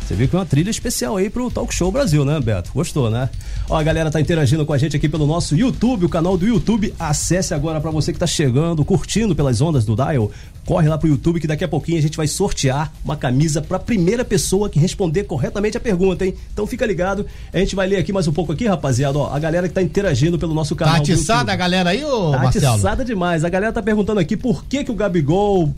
[0.05, 2.69] Você viu que é uma trilha especial aí pro Talk Show Brasil, né, Beto?
[2.75, 3.27] Gostou, né?
[3.67, 6.45] Ó, a galera tá interagindo com a gente aqui pelo nosso YouTube, o canal do
[6.45, 6.93] YouTube.
[6.99, 10.29] Acesse agora para você que tá chegando, curtindo pelas ondas do Dial.
[10.63, 13.79] Corre lá pro YouTube que daqui a pouquinho a gente vai sortear uma camisa pra
[13.79, 16.35] primeira pessoa que responder corretamente a pergunta, hein?
[16.53, 17.25] Então fica ligado.
[17.51, 19.81] A gente vai ler aqui mais um pouco aqui, rapaziada, ó, a galera que tá
[19.81, 22.73] interagindo pelo nosso canal Tá atiçada a galera aí, ô Tá Marcelo?
[22.73, 23.43] atiçada demais.
[23.43, 25.73] A galera tá perguntando aqui por que, que o Gabigol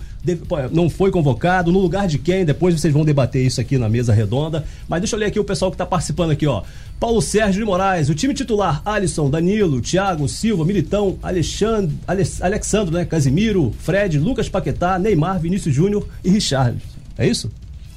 [0.71, 2.43] não foi convocado, no lugar de quem.
[2.43, 4.65] Depois vocês vão debater isso aqui na mesa redonda.
[4.87, 6.63] Mas deixa eu ler aqui o pessoal que tá participando aqui, ó.
[6.99, 12.93] Paulo Sérgio de Moraes, o time titular: Alisson, Danilo, Thiago, Silva, Militão, Alexandre, Alex- Alexandro,
[12.93, 13.05] né?
[13.05, 16.77] Casimiro, Fred, Lucas Paquetá, Neymar, Vinícius Júnior e Richard.
[17.17, 17.49] É isso?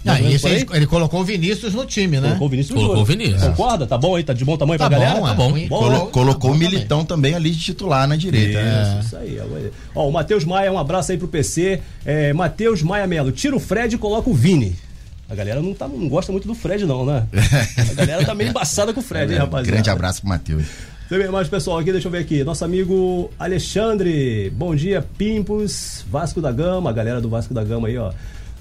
[0.07, 0.65] Ah, isso aí?
[0.73, 2.29] ele, colocou o Vinícius no time, né?
[2.29, 3.19] Colocou o Vinícius Colocou Júnior.
[3.19, 3.43] o Vinícius.
[3.57, 3.87] Concorda?
[3.87, 4.23] Tá bom aí?
[4.25, 5.21] Tá de bom tamanho Tá pra galera?
[5.21, 5.35] bom, tá é.
[5.37, 5.51] bom.
[5.53, 6.11] Colo- bom Colo- né?
[6.11, 7.35] colocou tá o bom Militão também.
[7.35, 8.63] ali de titular na direita.
[8.63, 8.97] né?
[9.01, 9.37] Isso, isso aí.
[9.39, 9.71] é.
[9.95, 11.81] Ó, o Matheus Maia, um abraço aí pro PC.
[12.07, 14.75] É, Matheus Maia Melo, tira o Fred e coloca o Vini.
[15.29, 17.25] A galera não, tá, não gosta muito do Fred, não, né?
[17.91, 19.71] A galera tá meio embaçada com o Fred, hein, rapaziada?
[19.71, 20.65] Grande abraço pro Matheus.
[21.09, 22.43] Tem mais pessoal aqui, deixa eu ver aqui.
[22.43, 27.89] Nosso amigo Alexandre, bom dia, Pimpos, Vasco da Gama, a galera do Vasco da Gama
[27.89, 28.13] aí, ó.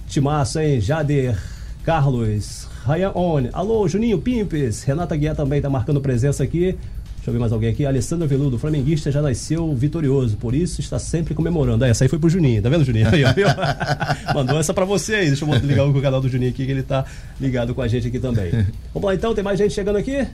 [0.10, 0.82] Timaço, hein?
[0.82, 1.38] Jader,
[1.84, 3.44] Carlos, Ryan On.
[3.54, 6.76] Alô, Juninho Pimpes, Renata Guiar também tá marcando presença aqui.
[7.16, 7.86] Deixa eu ver mais alguém aqui.
[7.86, 11.86] Alessandro Veludo, flamenguista já nasceu vitorioso, por isso está sempre comemorando.
[11.86, 13.08] Ah, essa aí foi pro Juninho, tá vendo, Juninho?
[13.08, 14.34] Aí, ó?
[14.34, 15.28] Mandou essa pra você aí.
[15.28, 17.06] Deixa eu ligar o canal do Juninho aqui, que ele tá
[17.40, 18.50] ligado com a gente aqui também.
[18.92, 20.26] Vamos lá então, tem mais gente chegando aqui?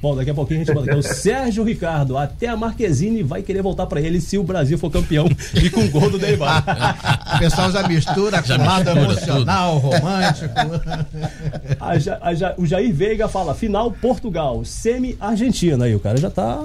[0.00, 0.98] Bom, daqui a pouquinho a gente manda aqui.
[0.98, 4.90] O Sérgio Ricardo, até a Marquezine vai querer voltar para ele se o Brasil for
[4.90, 6.64] campeão e com gol do Neymar.
[7.36, 9.92] o pessoal já mistura já com lado emocional, tudo.
[9.92, 10.54] romântico.
[11.78, 15.84] A, a, o Jair Veiga fala: final Portugal, semi-Argentina.
[15.84, 16.64] Aí o cara já tá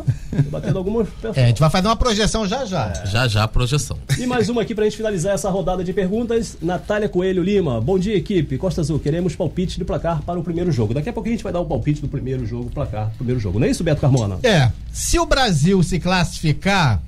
[0.50, 1.38] batendo algumas pessoas.
[1.38, 2.94] É, a gente vai fazer uma projeção já já.
[3.04, 3.06] É.
[3.08, 3.98] Já já a projeção.
[4.18, 6.58] E mais uma aqui pra gente finalizar essa rodada de perguntas.
[6.62, 8.58] Natália Coelho Lima, bom dia, equipe.
[8.58, 10.94] Costa Azul, queremos palpite de placar para o primeiro jogo.
[10.94, 13.60] Daqui a pouco a gente vai dar o palpite do primeiro jogo, placar primeiro jogo.
[13.60, 14.38] Não é isso, Beto Carmona?
[14.44, 14.72] É.
[14.94, 17.02] Se o Brasil se classificar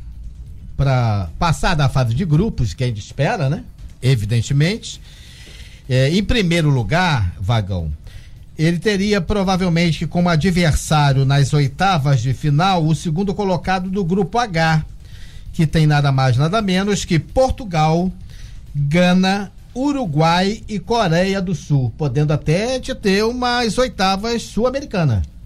[0.75, 3.63] para passar da fase de grupos, que a gente espera, né?
[4.01, 4.99] Evidentemente.
[5.88, 7.91] É, em primeiro lugar, Vagão,
[8.58, 14.84] ele teria provavelmente como adversário nas oitavas de final o segundo colocado do grupo H,
[15.53, 18.12] que tem nada mais nada menos que Portugal,
[18.75, 25.37] Gana, Uruguai e Coreia do Sul, podendo até ter umas oitavas sul-americanas.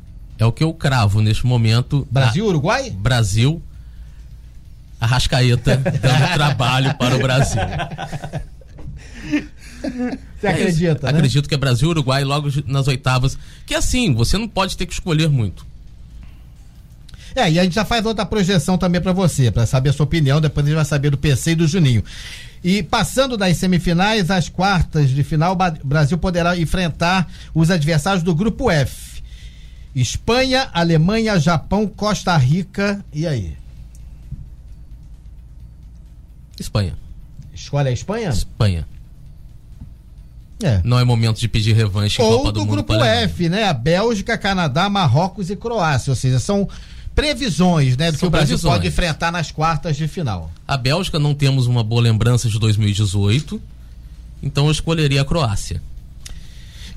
[0.42, 2.08] É o que eu cravo neste momento.
[2.10, 2.90] Brasil, Uruguai?
[2.90, 3.62] Brasil.
[5.00, 7.62] Arrascaeta dando trabalho para o Brasil.
[10.40, 11.12] Você acredita?
[11.12, 11.20] Né?
[11.20, 13.38] Acredito que é Brasil, Uruguai logo nas oitavas.
[13.68, 15.64] Que assim, você não pode ter que escolher muito.
[17.36, 20.06] É, e a gente já faz outra projeção também para você, para saber a sua
[20.06, 20.42] opinião.
[20.42, 22.04] Depois a gente vai saber do PC e do Juninho.
[22.64, 28.34] E passando das semifinais às quartas de final, o Brasil poderá enfrentar os adversários do
[28.34, 29.21] grupo F.
[29.96, 33.04] Espanha, Alemanha, Japão, Costa Rica.
[33.14, 33.58] E aí?
[36.60, 36.96] Espanha.
[37.54, 38.30] Escolhe a Espanha?
[38.30, 38.88] Espanha.
[40.64, 40.80] É.
[40.84, 43.66] Não é momento de pedir revanche Ou Copa do, do Mundo grupo F, né?
[43.66, 46.12] A Bélgica, Canadá, Marrocos e Croácia.
[46.12, 46.70] Ou seja, são
[47.16, 48.74] previsões, né, do são que o Brasil previsões.
[48.74, 50.52] pode enfrentar nas quartas de final.
[50.68, 53.62] A Bélgica não temos uma boa lembrança de 2018,
[54.42, 55.82] então eu escolheria a Croácia.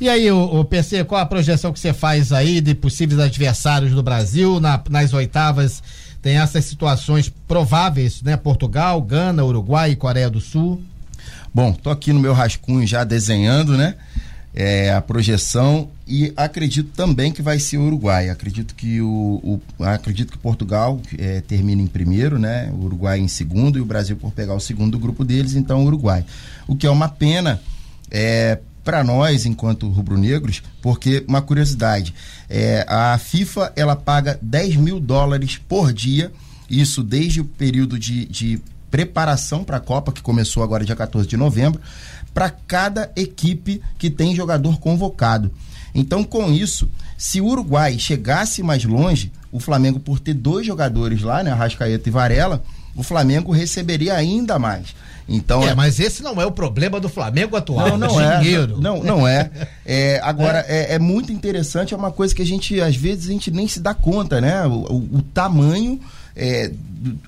[0.01, 3.93] E aí, o, o, PC, qual a projeção que você faz aí de possíveis adversários
[3.93, 5.83] do Brasil na, nas oitavas?
[6.21, 8.37] Tem essas situações prováveis, né?
[8.37, 10.83] Portugal, Gana, Uruguai e Coreia do Sul.
[11.53, 13.95] Bom, tô aqui no meu rascunho já desenhando, né?
[14.53, 18.31] É, a projeção e acredito também que vai ser o Uruguai.
[18.31, 22.71] Acredito que o, o acredito que Portugal é, termina em primeiro, né?
[22.73, 25.87] O Uruguai em segundo e o Brasil por pegar o segundo grupo deles, então o
[25.87, 26.25] Uruguai.
[26.67, 27.61] O que é uma pena
[28.11, 32.15] é, para nós, enquanto rubro-negros, porque uma curiosidade,
[32.49, 36.31] é, a FIFA ela paga 10 mil dólares por dia,
[36.69, 41.27] isso desde o período de, de preparação para a Copa, que começou agora dia 14
[41.27, 41.81] de novembro,
[42.33, 45.51] para cada equipe que tem jogador convocado.
[45.95, 51.23] Então, com isso, se o Uruguai chegasse mais longe, o Flamengo, por ter dois jogadores
[51.23, 52.63] lá, né, Arrascaeta e Varela,
[52.95, 54.95] o Flamengo receberia ainda mais.
[55.29, 57.97] Então, é, é, mas esse não é o problema do Flamengo atual.
[57.97, 58.41] Não, não é.
[58.41, 58.81] Dinheiro.
[58.81, 59.51] Não, não é.
[59.85, 60.93] é agora, é.
[60.93, 60.95] é.
[60.95, 63.81] É, muito interessante, é uma coisa que a gente, às vezes, a gente nem se
[63.81, 64.67] dá conta, né?
[64.67, 66.01] O, o, o tamanho.
[66.37, 66.73] É,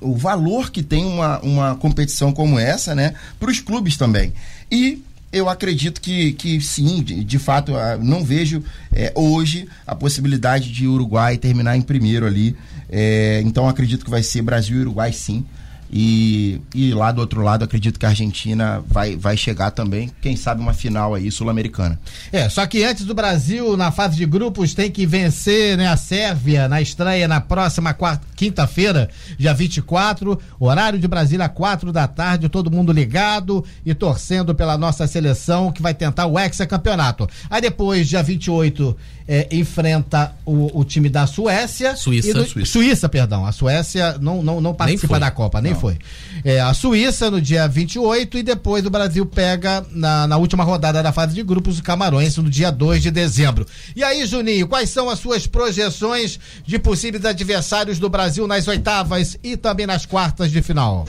[0.00, 4.32] o valor que tem uma, uma competição como essa, né, para os clubes também.
[4.70, 5.00] E
[5.32, 10.86] eu acredito que, que sim, de, de fato, não vejo é, hoje a possibilidade de
[10.86, 12.56] Uruguai terminar em primeiro ali.
[12.88, 15.44] É, então acredito que vai ser Brasil e Uruguai sim.
[15.90, 20.36] E, e lá do outro lado, acredito que a Argentina vai, vai chegar também, quem
[20.36, 21.98] sabe uma final aí sul-americana.
[22.32, 25.96] É, só que antes do Brasil, na fase de grupos, tem que vencer né, a
[25.96, 27.96] Sérvia na estreia na próxima
[28.34, 34.76] quinta-feira, dia 24, horário de Brasília, 4 da tarde, todo mundo ligado e torcendo pela
[34.76, 37.28] nossa seleção que vai tentar o hexacampeonato.
[37.48, 38.96] Aí depois, dia 28,
[39.28, 41.96] é, enfrenta o, o, time da Suécia.
[41.96, 42.72] Suíça, do, Suíça.
[42.72, 43.08] Suíça.
[43.08, 43.44] perdão.
[43.44, 45.80] A Suécia não, não, não participa da Copa, nem não.
[45.80, 45.98] foi.
[46.44, 51.02] É, a Suíça no dia 28 e depois o Brasil pega na, na última rodada
[51.02, 53.66] da fase de grupos o Camarões no dia 2 de dezembro.
[53.94, 59.36] E aí, Juninho, quais são as suas projeções de possíveis adversários do Brasil nas oitavas
[59.42, 61.04] e também nas quartas de final?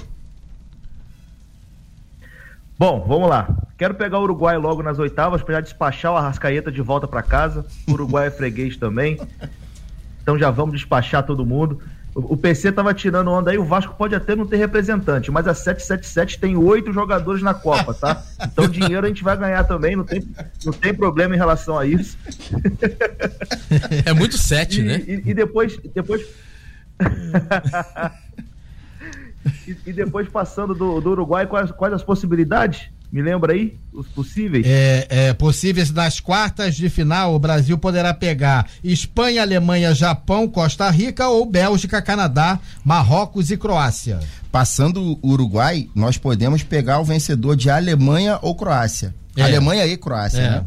[2.78, 3.50] Bom, vamos lá.
[3.78, 7.24] Quero pegar o Uruguai logo nas oitavas para já despachar o Arrascaeta de volta para
[7.24, 7.66] casa.
[7.88, 9.20] O Uruguai é freguês também.
[10.22, 11.82] Então já vamos despachar todo mundo.
[12.14, 15.54] O PC tava tirando onda aí, o Vasco pode até não ter representante, mas a
[15.54, 18.24] 777 tem oito jogadores na Copa, tá?
[18.42, 20.28] Então dinheiro a gente vai ganhar também, não tem,
[20.66, 22.18] não tem problema em relação a isso.
[24.04, 25.04] É muito sete, e, né?
[25.08, 25.78] E, e depois.
[25.94, 26.26] depois...
[29.68, 32.90] E, e, depois passando do, do Uruguai, quais, quais as possibilidades?
[33.12, 34.66] Me lembra aí os possíveis?
[34.68, 40.90] É, é, possíveis nas quartas de final, o Brasil poderá pegar Espanha, Alemanha, Japão, Costa
[40.90, 44.20] Rica ou Bélgica, Canadá, Marrocos e Croácia.
[44.52, 49.16] Passando o Uruguai, nós podemos pegar o vencedor de Alemanha ou Croácia.
[49.38, 49.44] É.
[49.44, 50.50] Alemanha e Croácia, É.
[50.50, 50.66] né?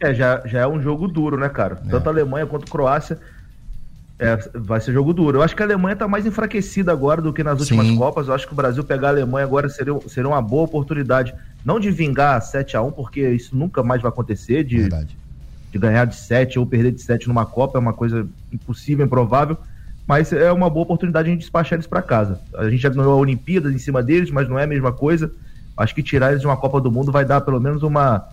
[0.00, 1.76] É, já, já é um jogo duro, né, cara?
[1.90, 3.18] Tanto a Alemanha quanto a Croácia
[4.18, 5.38] é, vai ser jogo duro.
[5.38, 7.96] Eu acho que a Alemanha tá mais enfraquecida agora do que nas últimas Sim.
[7.96, 8.26] Copas.
[8.26, 11.32] Eu acho que o Brasil pegar a Alemanha agora seria, seria uma boa oportunidade.
[11.64, 15.16] Não de vingar 7 a 1 porque isso nunca mais vai acontecer, de, Verdade.
[15.70, 19.56] de ganhar de 7 ou perder de 7 numa Copa, é uma coisa impossível, improvável.
[20.06, 22.40] Mas é uma boa oportunidade de a gente despachar eles para casa.
[22.56, 25.30] A gente já ganhou a Olimpíadas em cima deles, mas não é a mesma coisa.
[25.76, 28.26] Acho que tirar eles de uma Copa do Mundo vai dar pelo menos uma,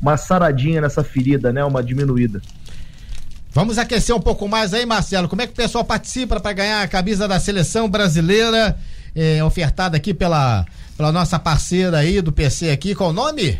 [0.00, 1.62] uma saradinha nessa ferida, né?
[1.62, 2.40] Uma diminuída.
[3.50, 5.28] Vamos aquecer um pouco mais aí, Marcelo.
[5.28, 8.78] Como é que o pessoal participa para ganhar a camisa da seleção brasileira,
[9.14, 12.94] é, ofertada aqui pela, pela nossa parceira aí do PC aqui?
[12.94, 13.58] Qual o nome?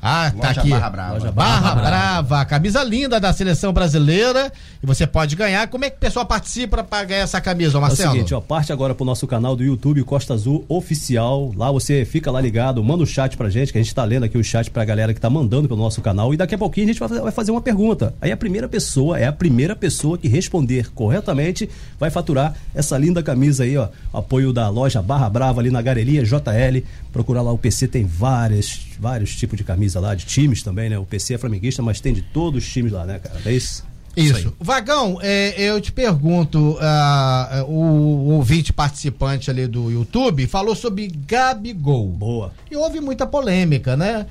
[0.00, 0.70] Ah, tá Loja aqui.
[0.70, 1.12] Barra Brava.
[1.14, 2.44] Loja Barra, Barra Brava.
[2.44, 4.52] Camisa linda da seleção brasileira.
[4.82, 5.66] E você pode ganhar.
[5.68, 8.12] Como é que o pessoal participa para ganhar essa camisa, ô É o Marcelo?
[8.12, 11.52] seguinte, ó, parte agora pro nosso canal do YouTube Costa Azul Oficial.
[11.56, 14.24] Lá você fica lá ligado, manda o chat pra gente, que a gente tá lendo
[14.24, 16.32] aqui o chat pra galera que tá mandando pelo nosso canal.
[16.32, 18.14] E daqui a pouquinho a gente vai fazer, uma pergunta.
[18.20, 21.68] Aí a primeira pessoa, é a primeira pessoa que responder corretamente,
[21.98, 23.88] vai faturar essa linda camisa aí, ó.
[24.12, 26.84] Apoio da loja Barra Brava ali na Galeria JL.
[27.12, 30.98] Procurar lá o PC, tem várias, vários tipos de camisa lá, de times também, né?
[30.98, 33.40] O PC é flamenguista, mas tem de todos os times lá, né, cara?
[33.44, 33.84] É isso?
[34.16, 34.52] Isso.
[34.58, 41.06] Vagão, é, eu te pergunto, ah, o, o ouvinte participante ali do YouTube falou sobre
[41.06, 42.08] Gabigol.
[42.08, 42.52] Boa.
[42.68, 44.26] E houve muita polêmica, né?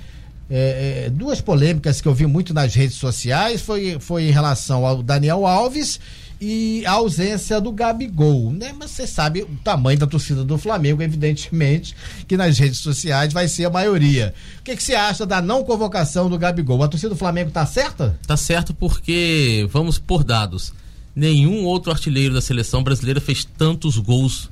[0.50, 4.86] É, é, duas polêmicas que eu vi muito nas redes sociais foi, foi em relação
[4.86, 6.00] ao Daniel Alves
[6.40, 8.74] e a ausência do Gabigol, né?
[8.78, 11.96] Mas você sabe o tamanho da torcida do Flamengo, evidentemente,
[12.28, 14.34] que nas redes sociais vai ser a maioria.
[14.60, 16.84] O que, que você acha da não convocação do Gabigol?
[16.84, 18.18] A torcida do Flamengo tá certa?
[18.28, 20.74] Tá certo porque, vamos por dados,
[21.16, 24.50] nenhum outro artilheiro da seleção brasileira fez tantos gols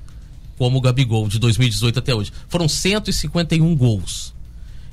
[0.57, 2.31] como o Gabigol de 2018 até hoje.
[2.47, 4.33] Foram 151 gols.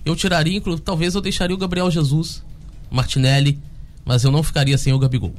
[0.05, 2.43] Eu tiraria, talvez eu deixaria o Gabriel Jesus,
[2.91, 3.59] Martinelli,
[4.05, 5.35] mas eu não ficaria sem o Gabigol.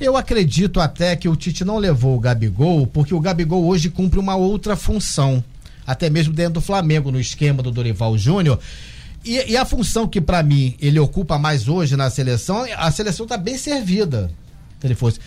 [0.00, 4.18] Eu acredito até que o Tite não levou o Gabigol, porque o Gabigol hoje cumpre
[4.18, 5.42] uma outra função,
[5.86, 8.58] até mesmo dentro do Flamengo, no esquema do Dorival Júnior.
[9.24, 13.26] E, e a função que, pra mim, ele ocupa mais hoje na seleção, a seleção
[13.26, 14.30] tá bem servida.
[14.80, 15.18] Se ele fosse.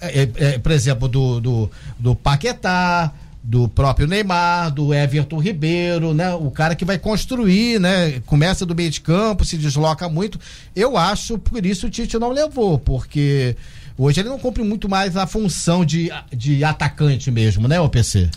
[0.00, 3.12] É, é, é, por exemplo, do, do, do Paquetá,
[3.42, 6.34] do próprio Neymar, do Everton Ribeiro, né?
[6.34, 8.20] O cara que vai construir, né?
[8.24, 10.40] Começa do meio de campo, se desloca muito.
[10.74, 13.54] Eu acho, por isso o Tite não levou, porque
[13.98, 18.28] hoje ele não cumpre muito mais a função de, de atacante mesmo, né, OPC?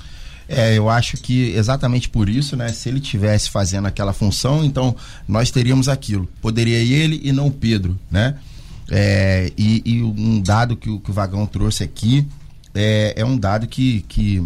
[0.49, 2.69] É, eu acho que exatamente por isso, né?
[2.69, 4.95] Se ele tivesse fazendo aquela função, então
[5.27, 6.25] nós teríamos aquilo.
[6.41, 8.35] Poderia ele e não o Pedro, né?
[8.89, 12.25] É, e, e um dado que, o- que o Vagão trouxe aqui
[12.73, 14.41] é, é um dado que, que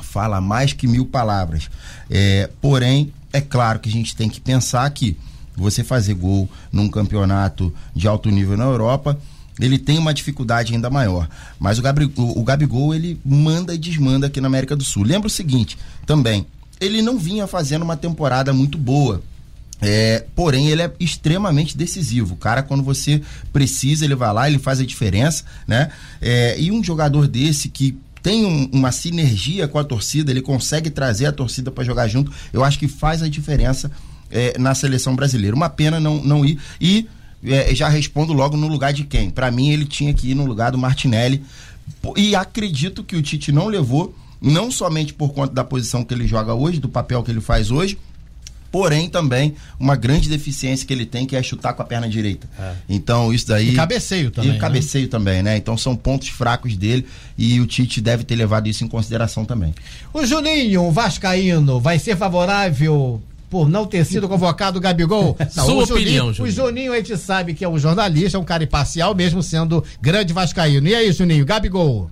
[0.00, 1.68] fala mais que mil palavras.
[2.08, 5.14] É, porém, é claro que a gente tem que pensar que
[5.54, 9.18] você fazer gol num campeonato de alto nível na Europa,
[9.60, 11.28] ele tem uma dificuldade ainda maior.
[11.58, 15.02] Mas o, Gabri, o, o Gabigol, ele manda e desmanda aqui na América do Sul.
[15.02, 16.46] Lembra o seguinte, também,
[16.80, 19.22] ele não vinha fazendo uma temporada muito boa.
[19.80, 22.34] É, porém, ele é extremamente decisivo.
[22.34, 25.90] O cara, quando você precisa, ele vai lá, ele faz a diferença, né?
[26.20, 30.90] É, e um jogador desse que tem um- uma sinergia com a torcida, ele consegue
[30.90, 33.90] trazer a torcida para jogar junto, eu acho que faz a diferença
[34.30, 35.56] é, na seleção brasileira.
[35.56, 36.58] Uma pena não, não ir.
[36.80, 37.06] E
[37.44, 39.30] é, já respondo logo no lugar de quem?
[39.30, 41.42] Para mim, ele tinha que ir no lugar do Martinelli.
[42.16, 46.26] E acredito que o Tite não levou, não somente por conta da posição que ele
[46.26, 47.98] joga hoje, do papel que ele faz hoje,
[48.70, 52.48] porém também uma grande deficiência que ele tem que é chutar com a perna direita.
[52.88, 54.58] Então isso daí E cabeceio também, E né?
[54.58, 55.56] cabeceio também, né?
[55.56, 59.74] Então são pontos fracos dele e o Tite deve ter levado isso em consideração também.
[60.12, 65.36] O Juninho, o Vascaíno, vai ser favorável por não ter sido convocado o Gabigol?
[65.56, 66.52] Não, Sua o Juninho, opinião, O Juninho.
[66.54, 70.32] Juninho a gente sabe que é um jornalista, é um cara imparcial, mesmo sendo grande
[70.32, 70.86] Vascaíno.
[70.86, 72.10] E aí, Juninho, Gabigol?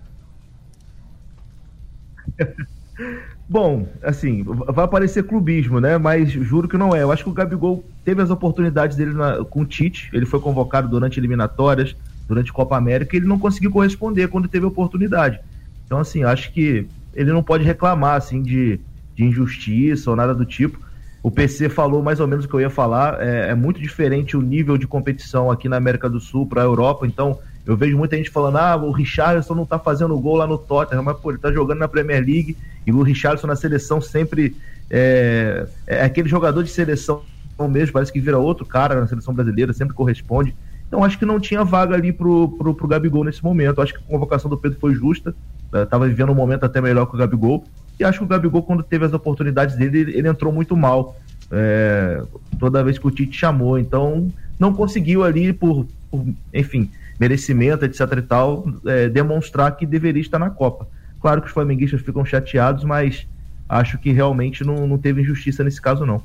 [3.49, 5.99] Bom, assim, vai parecer clubismo, né?
[5.99, 7.03] Mas juro que não é.
[7.03, 10.09] Eu acho que o Gabigol teve as oportunidades dele na- com o Tite.
[10.13, 11.95] Ele foi convocado durante eliminatórias,
[12.27, 15.39] durante Copa América, e ele não conseguiu corresponder quando teve a oportunidade.
[15.85, 18.81] Então, assim, acho que ele não pode reclamar, assim, de,
[19.15, 20.81] de injustiça ou nada do tipo.
[21.27, 23.21] O PC falou mais ou menos o que eu ia falar.
[23.21, 26.65] É, é muito diferente o nível de competição aqui na América do Sul para a
[26.65, 27.05] Europa.
[27.05, 30.57] Então, eu vejo muita gente falando: ah, o Richarlison não tá fazendo gol lá no
[30.57, 32.57] Tottenham, mas pô, ele tá jogando na Premier League
[32.87, 34.57] e o Richarlison na seleção sempre
[34.89, 37.25] é, é aquele jogador de seleção
[37.69, 40.55] mesmo, parece que vira outro cara na seleção brasileira, sempre corresponde.
[40.87, 43.83] Então acho que não tinha vaga ali pro, pro, pro Gabigol nesse momento.
[43.83, 45.35] Acho que a convocação do Pedro foi justa.
[45.75, 47.65] Estava vivendo um momento até melhor que o Gabigol.
[47.99, 51.17] E acho que o Gabigol, quando teve as oportunidades dele, ele, ele entrou muito mal.
[51.51, 52.23] É,
[52.59, 53.79] toda vez que o Tite chamou.
[53.79, 60.21] Então não conseguiu ali, por, por enfim, merecimento, etc e tal, é, demonstrar que deveria
[60.21, 60.89] estar na Copa.
[61.21, 63.27] Claro que os flamenguistas ficam chateados, mas
[63.69, 66.23] acho que realmente não, não teve injustiça nesse caso, não.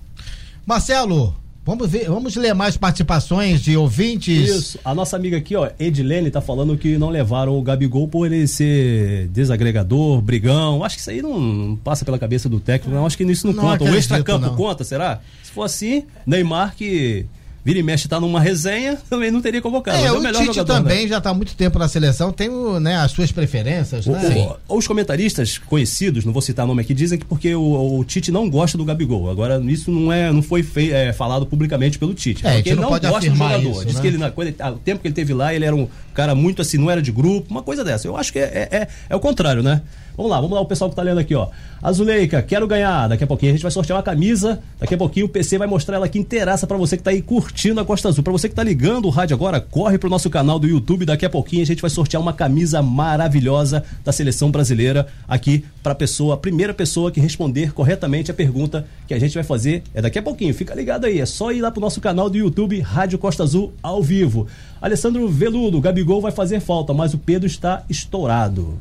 [0.66, 4.50] Marcelo, Vamos ver, vamos ler mais participações de ouvintes.
[4.50, 8.26] Isso, a nossa amiga aqui, ó, Edilene, tá falando que não levaram o Gabigol por
[8.26, 10.84] ele ser desagregador, brigão.
[10.84, 13.06] Acho que isso aí não passa pela cabeça do técnico, não.
[13.06, 13.84] Acho que isso não, não conta.
[13.84, 15.20] O extra-campo conta, será?
[15.44, 17.28] Se for assim, Neymar que
[17.64, 19.98] vira e mexe tá numa resenha, também não teria convocado.
[19.98, 21.08] É, é o, o melhor Tite jogador, também né?
[21.08, 22.50] já está há muito tempo na seleção, tem
[22.80, 24.56] né, as suas preferências, né?
[24.68, 28.32] O, os comentaristas conhecidos, não vou citar nome aqui, dizem que porque o, o, Tite
[28.32, 29.30] não gosta do Gabigol.
[29.30, 32.46] Agora, isso não é, não foi fei, é, falado publicamente pelo Tite.
[32.46, 33.72] É, porque ele não, não gosta do jogador.
[33.72, 34.02] Isso, Diz né?
[34.02, 36.36] que ele, na, quando ele, o tempo que ele teve lá, ele era um cara
[36.36, 38.08] muito assim, não era de grupo, uma coisa dessa.
[38.08, 39.82] Eu acho que é, é, é, é o contrário, né?
[40.22, 41.48] Vamos lá, vamos lá, o pessoal que tá lendo aqui, ó.
[41.82, 43.08] Azuleika, quero ganhar.
[43.08, 44.62] Daqui a pouquinho a gente vai sortear uma camisa.
[44.80, 47.24] Daqui a pouquinho o PC vai mostrar ela aqui inteiraça para você que tá aí
[47.24, 48.24] curtindo a Costa Azul.
[48.24, 51.08] Para você que tá ligando o rádio agora, corre pro nosso canal do YouTube.
[51.08, 55.96] Daqui a pouquinho a gente vai sortear uma camisa maravilhosa da seleção brasileira aqui para
[55.96, 60.04] pessoa, a primeira pessoa que responder corretamente a pergunta que a gente vai fazer é
[60.04, 60.54] daqui a pouquinho.
[60.54, 63.74] Fica ligado aí, é só ir lá pro nosso canal do YouTube Rádio Costa Azul
[63.82, 64.46] ao vivo.
[64.80, 68.78] Alessandro Veludo, Gabigol vai fazer falta, mas o Pedro está estourado.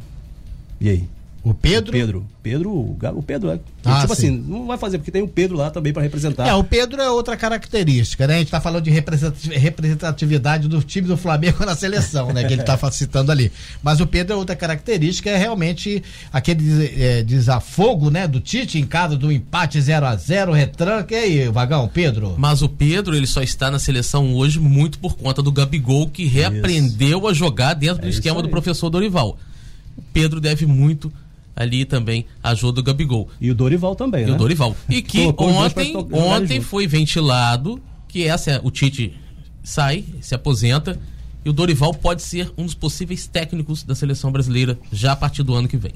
[0.79, 1.20] E aí?
[1.43, 1.89] O Pedro?
[1.89, 2.27] O Pedro.
[2.43, 3.61] Pedro, o Pedro é.
[3.85, 4.29] Ah, tipo sim.
[4.29, 6.47] assim, não vai fazer, porque tem o Pedro lá também para representar.
[6.47, 8.37] É, o Pedro é outra característica, né?
[8.37, 12.45] A gente tá falando de representatividade do time do Flamengo na seleção, né?
[12.45, 13.51] Que ele tá citando ali.
[13.83, 18.29] Mas o Pedro é outra característica, é realmente aquele é, desafogo, né?
[18.29, 21.15] Do Tite em casa do empate 0 a 0 retranca.
[21.15, 22.35] E aí, Vagão, Pedro?
[22.37, 26.27] Mas o Pedro, ele só está na seleção hoje muito por conta do Gabigol, que
[26.27, 27.29] reaprendeu isso.
[27.29, 29.39] a jogar dentro é do esquema do professor Dorival.
[29.97, 31.11] O Pedro deve muito
[31.61, 33.29] ali também ajuda o Gabigol.
[33.39, 34.33] E o Dorival também, e né?
[34.33, 34.75] o Dorival.
[34.89, 39.15] E que ontem, ontem foi ventilado que essa o Tite
[39.63, 40.99] sai, se aposenta
[41.45, 45.43] e o Dorival pode ser um dos possíveis técnicos da seleção brasileira já a partir
[45.43, 45.93] do ano que vem.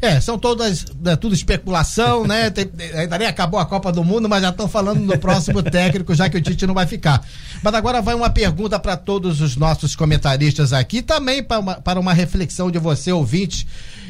[0.00, 2.48] É, são todas, é, tudo especulação, né?
[2.50, 6.14] Tem, ainda nem acabou a Copa do Mundo, mas já estão falando no próximo técnico,
[6.14, 7.26] já que o Tite não vai ficar.
[7.62, 12.00] Mas agora vai uma pergunta para todos os nossos comentaristas aqui, também para uma, para
[12.00, 13.66] uma reflexão de você, ouvinte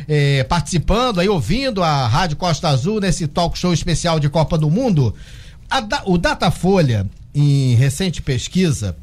[0.08, 4.70] eh, participando aí, ouvindo a Rádio Costa Azul nesse talk show especial de Copa do
[4.70, 5.14] Mundo.
[5.88, 8.96] Da, o Datafolha, em recente pesquisa,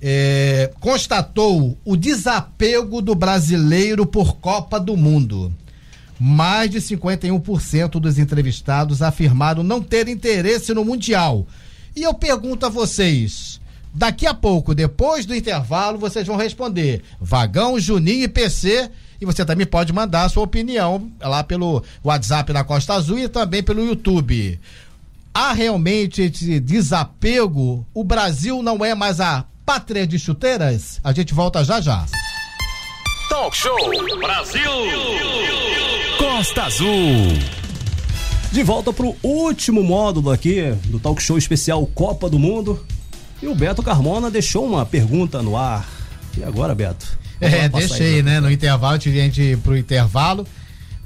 [0.00, 5.52] eh, constatou o desapego do brasileiro por Copa do Mundo.
[6.18, 11.46] Mais de 51% dos entrevistados afirmaram não ter interesse no Mundial.
[11.94, 13.60] E eu pergunto a vocês,
[13.92, 17.02] daqui a pouco, depois do intervalo, vocês vão responder.
[17.20, 18.90] Vagão, Juninho e PC
[19.20, 23.28] e você também pode mandar a sua opinião lá pelo WhatsApp da Costa Azul e
[23.28, 24.60] também pelo YouTube.
[25.32, 27.86] Há realmente esse desapego?
[27.92, 31.00] O Brasil não é mais a pátria de chuteiras?
[31.02, 32.06] A gente volta já já.
[33.28, 33.76] Talk Show
[34.20, 34.70] Brasil
[36.16, 37.26] Costa Azul.
[38.52, 42.86] De volta pro último módulo aqui do Talk Show especial Copa do Mundo.
[43.42, 45.86] E o Beto Carmona deixou uma pergunta no ar.
[46.38, 47.18] E agora, Beto?
[47.40, 48.38] É, deixei, né?
[48.40, 50.46] No intervalo, tive gente pro intervalo.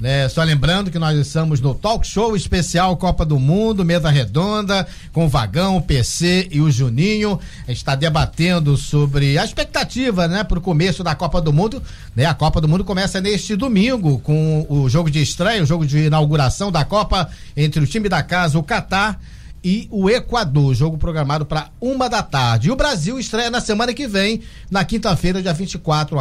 [0.01, 0.27] Né?
[0.29, 5.25] Só lembrando que nós estamos no Talk Show especial Copa do Mundo, mesa redonda, com
[5.27, 7.39] o Vagão, o PC e o Juninho.
[7.65, 11.83] A gente está debatendo sobre a expectativa, né, para o começo da Copa do Mundo.
[12.15, 12.25] Né?
[12.25, 16.05] A Copa do Mundo começa neste domingo com o jogo de estreia, o jogo de
[16.05, 19.21] inauguração da Copa entre o time da casa, o Catar
[19.63, 20.73] e o Equador.
[20.73, 22.69] Jogo programado para uma da tarde.
[22.69, 24.41] E o Brasil estreia na semana que vem,
[24.71, 26.17] na quinta-feira, dia 24,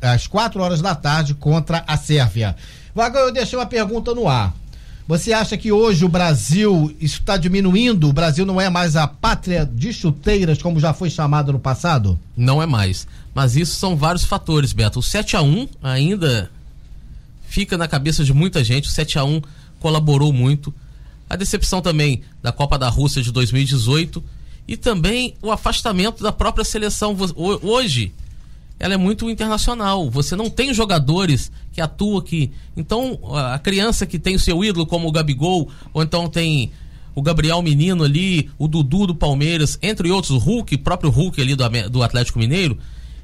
[0.00, 2.54] às 4 horas da tarde, contra a Sérvia.
[2.94, 4.54] Vagão, eu deixei uma pergunta no ar.
[5.06, 8.08] Você acha que hoje o Brasil está diminuindo?
[8.08, 12.18] O Brasil não é mais a pátria de chuteiras, como já foi chamado no passado?
[12.34, 13.06] Não é mais.
[13.34, 15.00] Mas isso são vários fatores, Beto.
[15.00, 16.50] O 7 a 1 ainda
[17.46, 18.88] fica na cabeça de muita gente.
[18.88, 19.42] O 7 a 1
[19.78, 20.72] colaborou muito
[21.28, 24.24] a decepção também da Copa da Rússia de 2018
[24.66, 27.14] e também o afastamento da própria seleção.
[27.60, 28.14] Hoje,
[28.78, 30.10] ela é muito internacional.
[30.10, 32.52] Você não tem jogadores que atuam aqui.
[32.76, 36.70] Então, a criança que tem o seu ídolo, como o Gabigol, ou então tem
[37.14, 41.54] o Gabriel Menino ali, o Dudu do Palmeiras, entre outros, o Hulk, próprio Hulk ali
[41.54, 42.76] do, do Atlético Mineiro,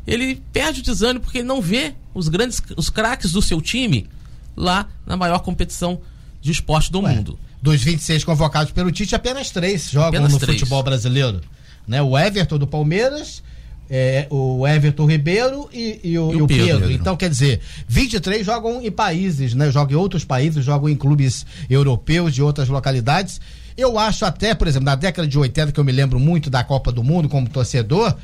[0.06, 4.08] ele perde o desânimo porque ele não vê os grandes, os craques do seu time
[4.56, 6.00] lá na maior competição
[6.40, 7.38] de esporte do Ué, mundo.
[7.60, 10.58] Dos 26 convocados pelo Tite, apenas três jogam apenas no três.
[10.58, 11.40] futebol brasileiro.
[11.86, 12.00] Né?
[12.00, 13.42] O Everton do Palmeiras,
[13.90, 16.66] é, o Everton Ribeiro e, e, o, e o, Pedro.
[16.66, 16.92] Pedro.
[16.92, 19.68] Então, quer dizer, 23 jogam em países, né?
[19.72, 23.40] Jogam em outros países, jogam em clubes europeus de outras localidades.
[23.76, 26.62] Eu acho até, por exemplo, na década de 80, que eu me lembro muito da
[26.62, 28.14] Copa do Mundo como torcedor,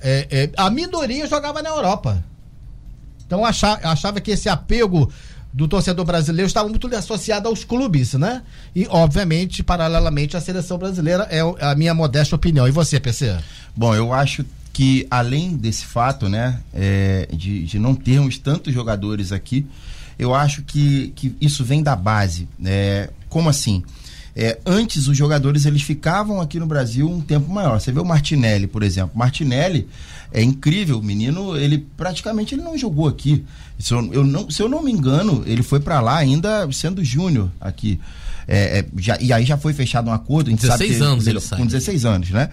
[0.00, 2.22] é, é, a minoria jogava na Europa.
[3.26, 5.10] Então achava, achava que esse apego
[5.52, 8.42] do torcedor brasileiro estava muito associado aos clubes, né?
[8.76, 12.68] E, obviamente, paralelamente, a seleção brasileira é a minha modesta opinião.
[12.68, 13.36] E você, PC?
[13.74, 14.44] Bom, eu acho
[14.78, 19.66] que além desse fato, né, é, de, de não termos tantos jogadores aqui,
[20.16, 22.48] eu acho que, que isso vem da base.
[22.64, 23.82] É, como assim?
[24.36, 27.80] É, antes os jogadores eles ficavam aqui no Brasil um tempo maior.
[27.80, 29.18] Você vê o Martinelli, por exemplo.
[29.18, 29.88] Martinelli
[30.32, 33.44] é incrível, o menino, ele praticamente ele não jogou aqui.
[33.80, 37.02] Se eu, eu não, se eu não me engano, ele foi para lá ainda sendo
[37.02, 37.98] júnior aqui.
[38.46, 40.52] É, é, já, e aí já foi fechado um acordo.
[40.54, 42.50] 16 anos ele, ele Com 16 anos, né?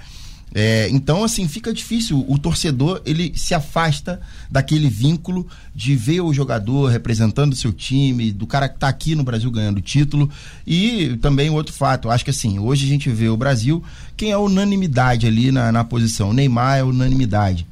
[0.53, 2.25] É, então, assim, fica difícil.
[2.29, 8.47] O torcedor, ele se afasta daquele vínculo de ver o jogador representando seu time, do
[8.47, 10.29] cara que está aqui no Brasil ganhando título.
[10.65, 13.83] E também outro fato, acho que assim, hoje a gente vê o Brasil,
[14.15, 16.29] quem é unanimidade ali na, na posição?
[16.29, 17.67] O Neymar é unanimidade.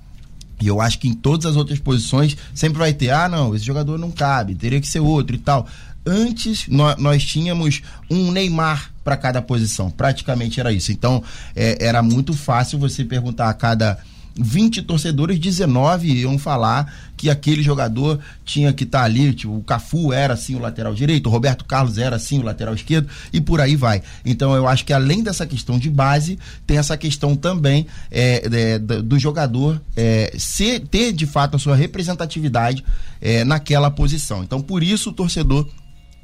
[0.61, 3.65] E eu acho que em todas as outras posições sempre vai ter, ah, não, esse
[3.65, 5.67] jogador não cabe, teria que ser outro e tal.
[6.05, 10.91] Antes nós tínhamos um Neymar para cada posição, praticamente era isso.
[10.91, 11.23] Então
[11.55, 13.99] é, era muito fácil você perguntar a cada
[14.35, 19.63] 20 torcedores, 19 iam falar que aquele jogador tinha que estar tá ali, tipo, o
[19.63, 23.39] Cafu era assim o lateral direito, o Roberto Carlos era assim o lateral esquerdo e
[23.39, 24.01] por aí vai.
[24.25, 28.79] Então eu acho que além dessa questão de base, tem essa questão também é, é,
[28.79, 32.83] do jogador é, ser, ter de fato a sua representatividade
[33.21, 34.43] é, naquela posição.
[34.43, 35.67] Então por isso o torcedor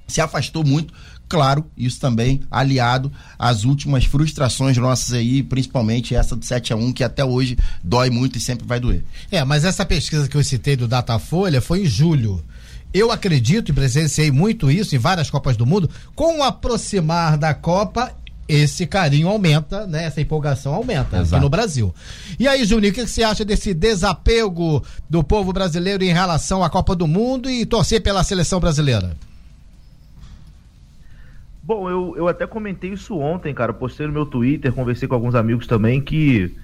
[0.07, 0.93] se afastou muito.
[1.29, 6.91] Claro, isso também aliado às últimas frustrações nossas aí, principalmente essa do 7 a 1
[6.91, 9.03] que até hoje dói muito e sempre vai doer.
[9.29, 12.43] É, mas essa pesquisa que eu citei do Datafolha foi em julho.
[12.91, 15.87] Eu acredito e presenciei muito isso em várias Copas do Mundo.
[16.15, 18.11] Com o aproximar da Copa,
[18.47, 20.05] esse carinho aumenta, né?
[20.05, 21.35] Essa empolgação aumenta Exato.
[21.35, 21.93] aqui no Brasil.
[22.39, 26.69] E aí, Juninho, o que você acha desse desapego do povo brasileiro em relação à
[26.71, 29.15] Copa do Mundo e torcer pela seleção brasileira?
[31.69, 33.71] Bom, eu, eu até comentei isso ontem, cara.
[33.71, 36.57] Postei no meu Twitter, conversei com alguns amigos também que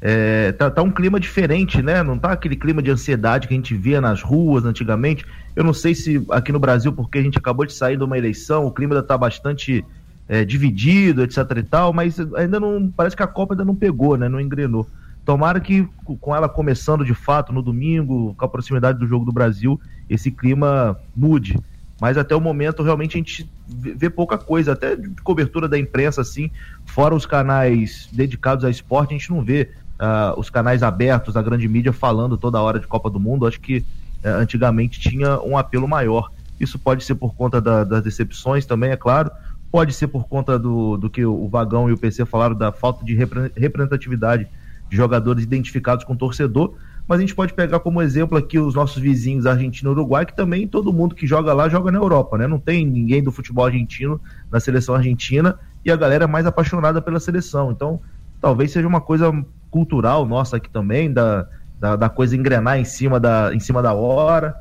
[0.00, 2.00] é, tá, tá, um clima diferente, né?
[2.00, 5.26] Não tá aquele clima de ansiedade que a gente via nas ruas antigamente.
[5.56, 8.16] Eu não sei se aqui no Brasil, porque a gente acabou de sair de uma
[8.16, 9.84] eleição, o clima ainda tá bastante
[10.28, 12.88] é, dividido, etc e tal, mas ainda não.
[12.88, 14.28] Parece que a Copa ainda não pegou, né?
[14.28, 14.88] Não engrenou.
[15.24, 15.88] Tomara que
[16.20, 20.30] com ela começando de fato no domingo, com a proximidade do jogo do Brasil, esse
[20.30, 21.58] clima mude
[22.02, 26.20] mas até o momento realmente a gente vê pouca coisa, até de cobertura da imprensa
[26.20, 26.50] assim,
[26.84, 31.42] fora os canais dedicados a esporte, a gente não vê uh, os canais abertos, a
[31.42, 33.84] grande mídia falando toda hora de Copa do Mundo, acho que
[34.24, 36.32] uh, antigamente tinha um apelo maior.
[36.58, 39.30] Isso pode ser por conta da, das decepções também, é claro,
[39.70, 43.04] pode ser por conta do, do que o Vagão e o PC falaram da falta
[43.04, 44.48] de representatividade
[44.90, 46.74] de jogadores identificados com o torcedor,
[47.06, 50.34] mas a gente pode pegar como exemplo aqui os nossos vizinhos Argentina e Uruguai, que
[50.34, 52.46] também todo mundo que joga lá joga na Europa, né?
[52.46, 57.02] Não tem ninguém do futebol argentino na seleção argentina e a galera é mais apaixonada
[57.02, 57.72] pela seleção.
[57.72, 58.00] Então,
[58.40, 59.32] talvez seja uma coisa
[59.70, 61.48] cultural nossa aqui também, da,
[61.78, 64.54] da, da coisa engrenar em cima da, em cima da hora.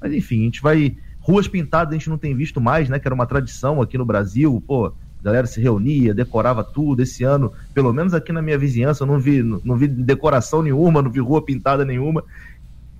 [0.00, 0.96] Mas enfim, a gente vai.
[1.20, 2.98] Ruas pintadas a gente não tem visto mais, né?
[2.98, 4.62] Que era uma tradição aqui no Brasil.
[4.66, 7.02] Pô, a galera se reunia, decorava tudo.
[7.02, 11.02] Esse ano, pelo menos aqui na minha vizinhança, eu não vi, não vi decoração nenhuma,
[11.02, 12.22] não vi rua pintada nenhuma.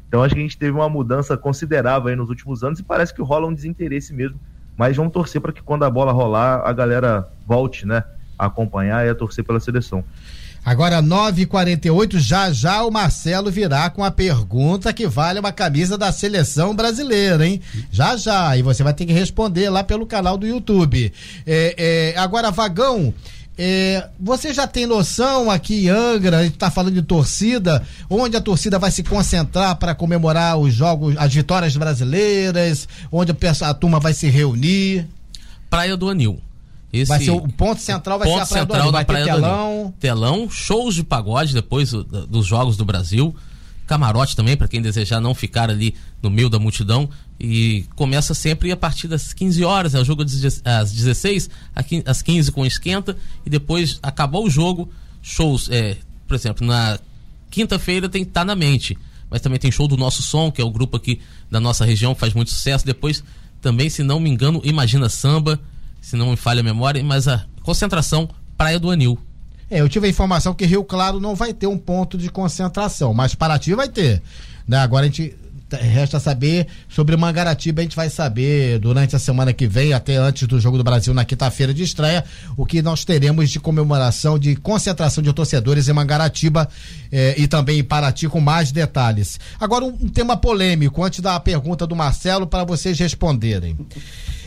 [0.09, 3.23] Então acho que a gente teve uma mudança considerável nos últimos anos e parece que
[3.23, 4.41] rola um desinteresse mesmo.
[4.77, 8.05] Mas vamos torcer para que quando a bola rolar, a galera volte, né,
[8.39, 10.03] a acompanhar e a torcer pela seleção.
[10.65, 16.13] Agora, 9h48, já já o Marcelo virá com a pergunta que vale uma camisa da
[16.13, 17.61] seleção brasileira, hein?
[17.91, 18.57] Já já.
[18.57, 21.13] E você vai ter que responder lá pelo canal do YouTube.
[21.47, 23.15] É, é, agora, Vagão.
[23.61, 28.37] É, você já tem noção aqui em Angra, a gente está falando de torcida, onde
[28.37, 33.99] a torcida vai se concentrar para comemorar os jogos, as vitórias brasileiras, onde a turma
[33.99, 35.09] vai se reunir?
[35.69, 36.41] Praia do Anil.
[36.93, 39.25] Esse vai ser o ponto central, vai ponto ser a Praia central do Vai praia
[39.25, 39.95] ter telão.
[40.01, 43.35] telão, shows de pagode depois do, dos Jogos do Brasil.
[43.87, 47.09] Camarote também, para quem desejar não ficar ali no meio da multidão.
[47.41, 51.51] E começa sempre a partir das 15 horas, é o jogo às 16,
[52.05, 53.17] às 15 com esquenta,
[53.47, 54.91] e depois acabou o jogo,
[55.23, 56.99] shows, é, por exemplo, na
[57.51, 58.99] quinta-feira tem Tá na Mente,
[59.31, 61.21] mas também tem show do Nosso Som, que é o grupo aqui
[61.51, 62.85] da nossa região, que faz muito sucesso.
[62.85, 63.23] Depois
[63.61, 65.61] também, se não me engano, Imagina Samba
[66.01, 69.19] se não me falha a memória, mas a concentração Praia do Anil.
[69.71, 73.13] É, eu tive a informação que Rio Claro não vai ter um ponto de concentração,
[73.13, 74.23] mas Paraty vai ter.
[74.67, 74.79] Né?
[74.79, 75.37] Agora a gente
[75.77, 80.47] resta saber sobre Mangaratiba, a gente vai saber durante a semana que vem, até antes
[80.49, 82.25] do Jogo do Brasil na quinta-feira de estreia,
[82.57, 86.69] o que nós teremos de comemoração, de concentração de torcedores em Mangaratiba
[87.13, 89.39] eh, e também em Paraty com mais detalhes.
[89.61, 93.77] Agora um, um tema polêmico, antes da pergunta do Marcelo para vocês responderem.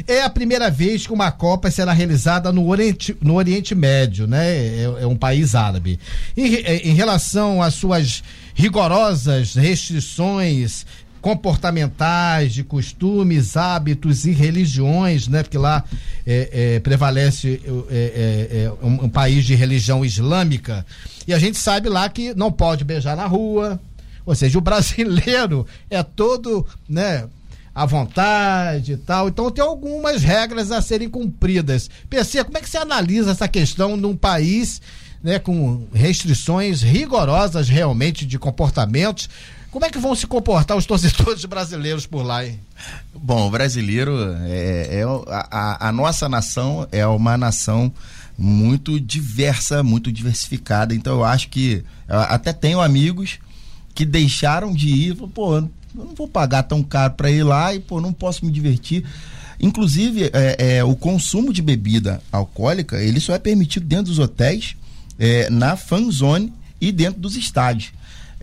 [0.07, 4.47] É a primeira vez que uma Copa será realizada no Oriente, no Oriente Médio, né?
[4.47, 5.99] É, é um país árabe.
[6.35, 6.55] Em,
[6.89, 10.85] em relação às suas rigorosas restrições
[11.21, 15.43] comportamentais, de costumes, hábitos e religiões, né?
[15.43, 15.83] Porque lá
[16.25, 20.85] é, é, prevalece é, é, é um, um, país de religião islâmica.
[21.27, 23.79] E a gente sabe lá que não pode beijar na rua.
[24.25, 27.25] Ou seja, o brasileiro é todo, né?
[27.73, 29.29] à vontade e tal.
[29.29, 31.89] Então tem algumas regras a serem cumpridas.
[32.09, 34.81] PC, como é que você analisa essa questão num país
[35.23, 39.29] né, com restrições rigorosas realmente de comportamentos?
[39.71, 42.59] Como é que vão se comportar os torcedores brasileiros por lá, hein?
[43.15, 44.11] Bom, o brasileiro
[44.43, 47.91] é, é a, a, nossa nação é uma nação
[48.37, 50.93] muito diversa, muito diversificada.
[50.93, 53.39] Então eu acho que até tenho amigos
[53.95, 57.79] que deixaram de ir, pô, eu não vou pagar tão caro para ir lá e
[57.79, 59.05] pô, não posso me divertir.
[59.57, 64.75] Inclusive, é, é, o consumo de bebida alcoólica, ele só é permitido dentro dos hotéis,
[65.19, 67.91] é, na fan zone e dentro dos estádios.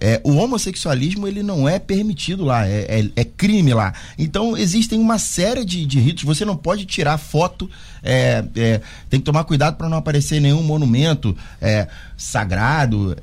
[0.00, 3.92] É, o homossexualismo ele não é permitido lá, é, é, é crime lá.
[4.18, 6.24] Então existem uma série de, de ritos.
[6.24, 7.70] Você não pode tirar foto,
[8.02, 8.80] é, é,
[9.10, 13.16] tem que tomar cuidado para não aparecer nenhum monumento é, sagrado,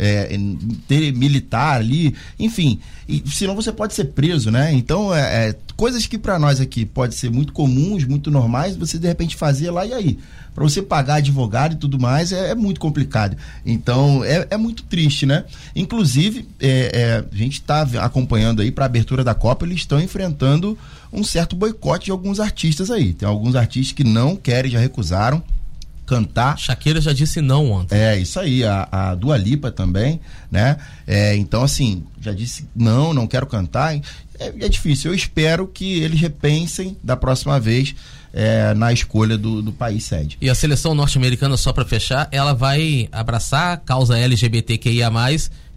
[1.16, 2.80] militar ali, enfim.
[3.08, 4.74] E, senão você pode ser preso, né?
[4.74, 5.10] Então
[5.76, 9.72] coisas que para nós aqui pode ser muito comuns, muito normais, você de repente fazia
[9.72, 10.20] lá e aí
[10.54, 13.36] para você pagar advogado e tudo mais é, é muito complicado.
[13.66, 15.44] Então é, é, muito triste, né?
[15.76, 20.00] Inclusive é, é a gente está acompanhando aí para a abertura da Copa eles estão
[20.00, 20.78] enfrentando
[21.12, 23.14] um certo boicote de alguns artistas aí.
[23.14, 25.44] Tem alguns artistas que não querem, já recusaram
[26.06, 26.58] cantar.
[26.58, 27.96] Shakira já disse não ontem.
[27.96, 30.20] É, isso aí, a, a Dua Lipa também,
[30.52, 30.78] né?
[31.08, 33.96] É, então, assim, já disse não, não quero cantar.
[33.96, 34.02] É,
[34.40, 35.12] é difícil.
[35.12, 37.96] Eu espero que eles repensem da próxima vez
[38.34, 40.38] é, na escolha do, do país sede.
[40.42, 45.10] E a seleção norte-americana, só para fechar, ela vai abraçar a causa LGBTQIA,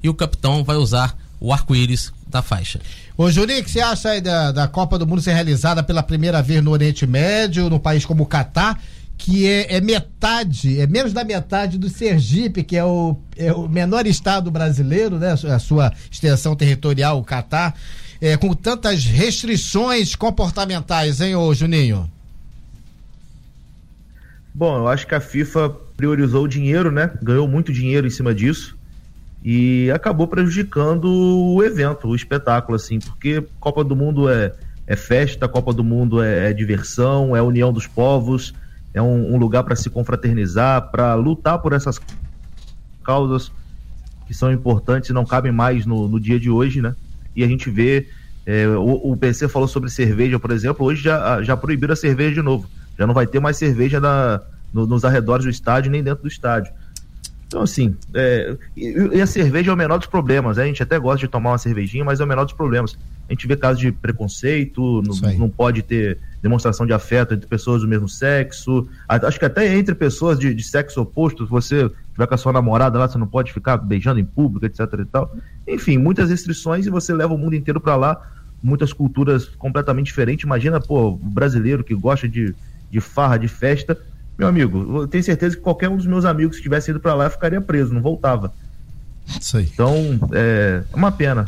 [0.03, 2.81] e o capitão vai usar o arco-íris da faixa.
[3.17, 6.03] Ô Juninho, o que você acha aí da, da Copa do Mundo ser realizada pela
[6.03, 8.81] primeira vez no Oriente Médio, no país como o Catar?
[9.19, 13.69] Que é, é, metade, é menos da metade do Sergipe, que é o, é o
[13.69, 15.33] menor estado brasileiro, né?
[15.33, 17.75] A sua extensão territorial, o Catar,
[18.21, 22.09] é, com tantas restrições comportamentais, hein, ô Juninho?
[24.55, 27.11] Bom, eu acho que a FIFA priorizou o dinheiro, né?
[27.21, 28.79] Ganhou muito dinheiro em cima disso
[29.45, 34.53] e acabou prejudicando o evento, o espetáculo, assim, porque Copa do Mundo é,
[34.87, 38.55] é festa, Copa do Mundo é, é diversão, é união dos povos,
[38.99, 42.01] é um, um lugar para se confraternizar, para lutar por essas
[43.05, 43.51] causas
[44.27, 46.95] que são importantes e não cabem mais no, no dia de hoje, né?
[47.35, 48.09] E a gente vê,
[48.45, 52.35] é, o, o PC falou sobre cerveja, por exemplo, hoje já, já proibiram a cerveja
[52.35, 52.69] de novo
[52.99, 54.43] já não vai ter mais cerveja na,
[54.75, 56.73] no, nos arredores do estádio nem dentro do estádio.
[57.47, 60.57] Então, assim, é, e, e, a cerveja é o menor dos problemas.
[60.57, 60.65] Né?
[60.65, 62.99] A gente até gosta de tomar uma cervejinha, mas é o menor dos problemas.
[63.29, 67.83] A gente vê casos de preconceito, não, não pode ter demonstração de afeto entre pessoas
[67.83, 68.89] do mesmo sexo.
[69.09, 72.99] Acho que até entre pessoas de, de sexo oposto, você tiver com a sua namorada
[72.99, 75.35] lá, você não pode ficar beijando em público, etc e tal.
[75.67, 78.31] Enfim, muitas restrições e você leva o mundo inteiro para lá,
[78.63, 80.45] muitas culturas completamente diferentes.
[80.45, 82.55] Imagina, pô, o brasileiro que gosta de
[82.91, 83.99] de farra, de festa,
[84.37, 87.15] meu amigo, eu tenho certeza que qualquer um dos meus amigos que tivesse ido para
[87.15, 88.53] lá ficaria preso, não voltava.
[89.39, 89.69] Isso aí.
[89.73, 89.95] Então,
[90.33, 91.45] é, é uma pena.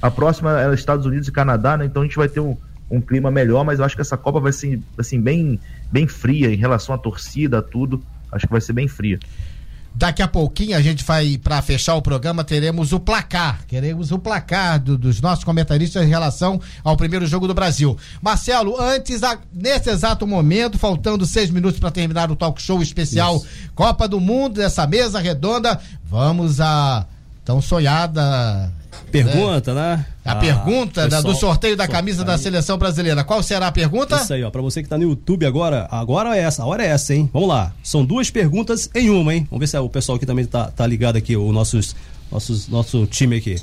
[0.00, 1.84] A próxima é Estados Unidos e Canadá, né?
[1.84, 2.56] Então a gente vai ter um,
[2.92, 5.58] um clima melhor, mas eu acho que essa Copa vai ser assim, bem,
[5.90, 8.02] bem fria em relação à torcida, a tudo.
[8.30, 9.18] Acho que vai ser bem fria.
[9.94, 13.60] Daqui a pouquinho a gente vai, para fechar o programa, teremos o placar.
[13.66, 17.96] Queremos o placar do, dos nossos comentaristas em relação ao primeiro jogo do Brasil.
[18.20, 23.36] Marcelo, antes, a, nesse exato momento, faltando seis minutos para terminar o talk show especial
[23.36, 23.46] Isso.
[23.74, 27.06] Copa do Mundo, dessa mesa redonda, vamos a
[27.44, 28.72] tão sonhada
[29.12, 29.96] Pergunta, né?
[29.96, 30.06] né?
[30.24, 33.22] A ah, pergunta da, do sorteio da camisa da seleção brasileira.
[33.22, 34.16] Qual será a pergunta?
[34.16, 34.50] Isso aí, ó.
[34.50, 37.28] Pra você que tá no YouTube agora, agora é essa, a hora é essa, hein?
[37.32, 37.72] Vamos lá.
[37.82, 39.46] São duas perguntas em uma, hein?
[39.50, 41.94] Vamos ver se o pessoal aqui também tá, tá ligado aqui, o nossos,
[42.30, 43.56] nossos, nosso time aqui.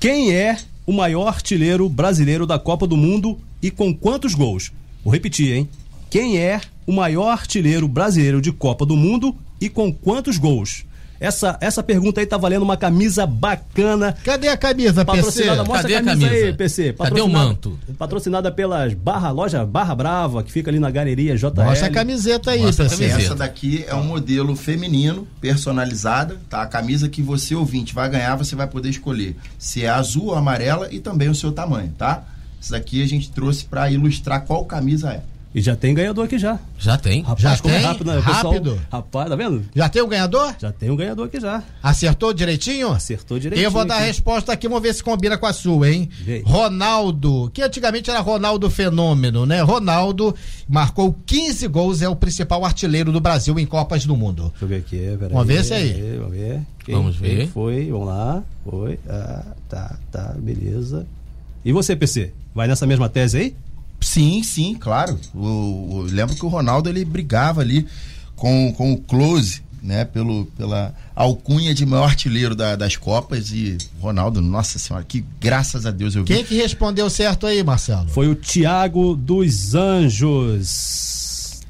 [0.00, 4.72] Quem é o maior artilheiro brasileiro da Copa do Mundo e com quantos gols?
[5.04, 5.68] Vou repetir, hein?
[6.08, 10.84] Quem é o maior artilheiro brasileiro de Copa do Mundo e com quantos gols?
[11.20, 14.14] Essa, essa pergunta aí tá valendo uma camisa bacana.
[14.24, 15.16] Cadê a camisa, PC?
[15.16, 16.46] Patrocinada, mostra Cadê a a camisa, camisa?
[16.46, 16.92] aí, PC.
[16.92, 17.78] Cadê o manto?
[17.98, 21.52] Patrocinada pelas Barra, loja Barra Brava, que fica ali na galeria JL.
[21.64, 22.96] Mostra a camiseta aí, Mostra PC.
[22.96, 23.22] camiseta.
[23.22, 26.62] Essa daqui é um modelo feminino, personalizada, tá?
[26.62, 30.34] A camisa que você, ouvinte, vai ganhar, você vai poder escolher se é azul ou
[30.34, 32.24] amarela e também o seu tamanho, tá?
[32.60, 35.22] Isso daqui a gente trouxe para ilustrar qual camisa é.
[35.54, 36.58] E já tem ganhador aqui já.
[36.78, 37.22] Já tem.
[37.22, 37.86] Rapaz, Já como é tem?
[37.86, 38.16] rápido, né?
[38.20, 38.80] Pessoal- Rápido.
[38.90, 39.64] rapaz, tá vendo?
[39.72, 40.52] Já tem o ganhador?
[40.58, 41.62] Já tem um ganhador aqui já.
[41.80, 42.90] Acertou direitinho?
[42.90, 43.64] Acertou direitinho.
[43.64, 44.06] Eu vou dar a aqui.
[44.08, 46.08] resposta aqui, vamos ver se combina com a sua, hein?
[46.24, 46.42] Vê.
[46.44, 49.62] Ronaldo, que antigamente era Ronaldo Fenômeno, né?
[49.62, 50.34] Ronaldo
[50.68, 54.50] marcou 15 gols, é o principal artilheiro do Brasil em Copas do Mundo.
[54.50, 55.32] Deixa eu ver aqui, peraí.
[55.32, 56.16] Vamos ver esse aí.
[56.18, 56.60] Vamos ver.
[56.88, 57.36] Vamos ver.
[57.38, 58.42] quem foi, vamos lá.
[58.68, 58.98] Foi.
[59.08, 61.06] Ah, tá, tá, beleza.
[61.64, 62.32] E você, PC?
[62.54, 63.56] Vai nessa mesma tese aí?
[64.04, 65.18] Sim, sim, claro.
[65.34, 65.38] O,
[65.96, 67.86] o- lembro que o Ronaldo ele brigava ali
[68.36, 70.04] com, com o Close, né?
[70.04, 73.50] Pelo, pela alcunha de maior artilheiro da- das Copas.
[73.50, 76.34] E Ronaldo, nossa senhora, que graças a Deus eu vi.
[76.34, 78.08] Quem que respondeu certo aí, Marcelo?
[78.10, 81.23] Foi o Tiago dos Anjos.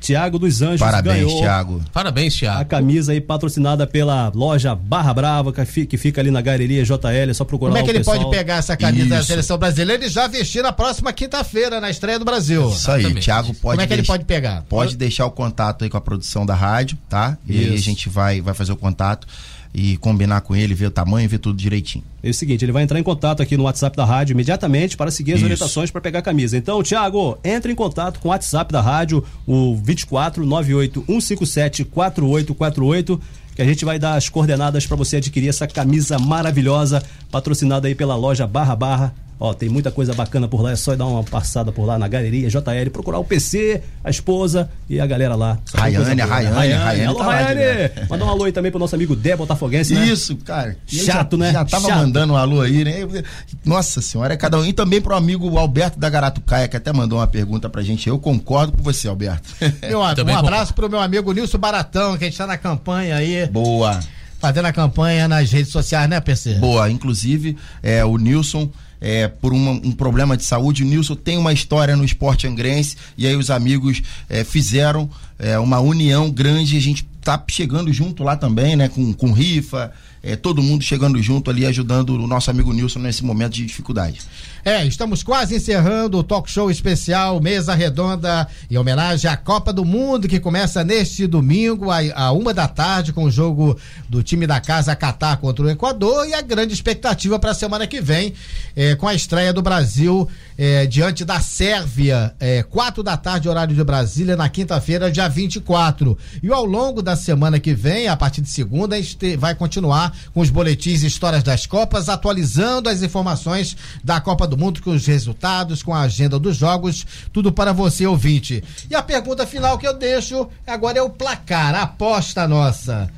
[0.05, 1.80] Tiago dos Anjos Parabéns, ganhou Thiago.
[1.92, 2.68] Parabéns, a Thiago.
[2.70, 7.30] camisa aí patrocinada pela loja Barra Brava, que fi- que fica ali na galeria JL,
[7.30, 8.18] é só procurar Como é que ele pessoal.
[8.18, 9.28] pode pegar essa camisa da Isso.
[9.28, 12.68] seleção brasileira e já vestir na próxima quinta-feira, na estreia do Brasil?
[12.70, 13.24] Isso aí, Exatamente.
[13.24, 14.62] Thiago pode Como é que ele deixar- pode pegar?
[14.68, 17.38] Pode deixar o contato aí com a produção da rádio, tá?
[17.48, 17.84] E aí a Isso.
[17.84, 19.26] gente vai, vai fazer o contato
[19.75, 22.05] e combinar com ele, ver o tamanho, ver tudo direitinho.
[22.22, 25.11] É o seguinte, ele vai entrar em contato aqui no WhatsApp da rádio imediatamente para
[25.11, 25.47] seguir as Isso.
[25.47, 26.57] orientações para pegar a camisa.
[26.57, 33.20] Então, Thiago, entre em contato com o WhatsApp da rádio, o 24 98 157 4848,
[33.57, 37.97] que a gente vai dar as coordenadas para você adquirir essa camisa maravilhosa, patrocinada aí
[37.97, 39.24] pela loja Barra Barra.
[39.39, 42.07] Ó, tem muita coisa bacana por lá, é só dar uma passada por lá na
[42.07, 45.59] galeria JL, procurar o PC, a esposa e a galera lá.
[45.74, 47.91] Rayane, Rayane, Rayane Alô, tá Rayane!
[48.09, 50.07] Mandar um alô aí também pro nosso amigo Dé Botafoguense, né?
[50.07, 50.76] Isso, cara.
[50.87, 51.53] Chato, já, né?
[51.53, 51.99] Já tava Chato.
[51.99, 53.24] mandando um alô aí, né?
[53.64, 54.64] Nossa senhora, é cada um.
[54.64, 58.09] E também pro amigo Alberto da Garatucaia, que até mandou uma pergunta pra gente.
[58.09, 59.49] Eu concordo com você, Alberto.
[59.82, 63.16] Meu, um Também abraço pro meu amigo Nilson Baratão, que a gente tá na campanha
[63.16, 63.99] aí, Boa.
[64.39, 66.55] fazendo a campanha nas redes sociais, né, PC?
[66.55, 68.70] Boa, inclusive é, o Nilson,
[69.07, 72.96] é, por uma- um problema de saúde, o Nilson tem uma história no esporte angrense
[73.18, 74.00] e aí os amigos
[74.30, 79.12] é, fizeram é, uma união grande, a gente tá chegando junto lá também, né, com,
[79.12, 83.55] com rifa, é, todo mundo chegando junto ali, ajudando o nosso amigo Nilson nesse momento
[83.55, 84.20] de dificuldade.
[84.64, 89.85] É, estamos quase encerrando o talk show especial Mesa Redonda em homenagem à Copa do
[89.85, 93.78] Mundo que começa neste domingo a, a uma da tarde com o jogo
[94.09, 97.87] do time da casa Catar contra o Equador e a grande expectativa para a semana
[97.87, 98.32] que vem
[98.74, 100.26] é, com a estreia do Brasil
[100.57, 106.16] é, diante da Sérvia, é, quatro da tarde horário de Brasília na quinta-feira dia 24
[106.43, 109.55] e ao longo da semana que vem a partir de segunda a gente te- vai
[109.55, 114.83] continuar com os boletins e histórias das Copas atualizando as informações da Copa do Mundo
[114.83, 118.62] com os resultados, com a agenda dos jogos, tudo para você ouvinte.
[118.91, 123.11] E a pergunta final que eu deixo agora é o placar, a aposta nossa.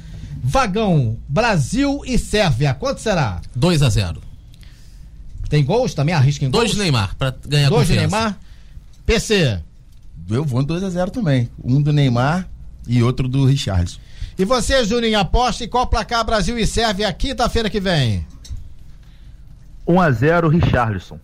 [0.43, 3.41] Vagão, Brasil e Sérvia, quanto será?
[3.55, 4.23] 2 a 0
[5.49, 6.15] Tem gols também?
[6.15, 6.77] Arrisca em Dois gols?
[6.77, 8.17] de Neymar, pra ganhar Dois de confiança.
[8.17, 8.39] Neymar?
[9.05, 9.61] PC.
[10.29, 11.49] Eu vou 2 a 0 também.
[11.63, 12.49] Um do Neymar
[12.87, 14.01] e outro do Richarlison.
[14.39, 18.27] E você, Juninho, aposta em qual placar Brasil e Sérvia quinta-feira que vem?
[19.87, 21.19] 1 a 0 Richarlison.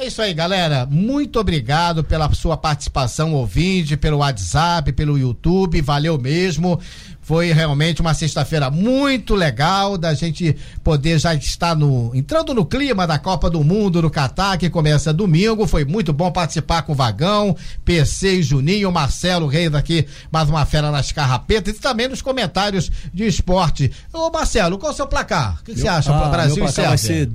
[0.00, 0.86] É isso aí, galera.
[0.88, 5.80] Muito obrigado pela sua participação, ouvinte, pelo WhatsApp, pelo YouTube.
[5.80, 6.78] Valeu mesmo.
[7.20, 13.08] Foi realmente uma sexta-feira muito legal da gente poder já estar no entrando no clima
[13.08, 15.66] da Copa do Mundo no Catar, que começa domingo.
[15.66, 20.64] Foi muito bom participar com o Vagão, PC e Juninho, Marcelo Reis aqui, mais uma
[20.64, 23.90] fera nas carrapetas e também nos comentários de esporte.
[24.12, 25.58] Ô Marcelo, qual é o seu placar?
[25.60, 26.88] O que, que você acha Ah, para Brasil meu e placar Sérvia?
[26.90, 27.26] vai ser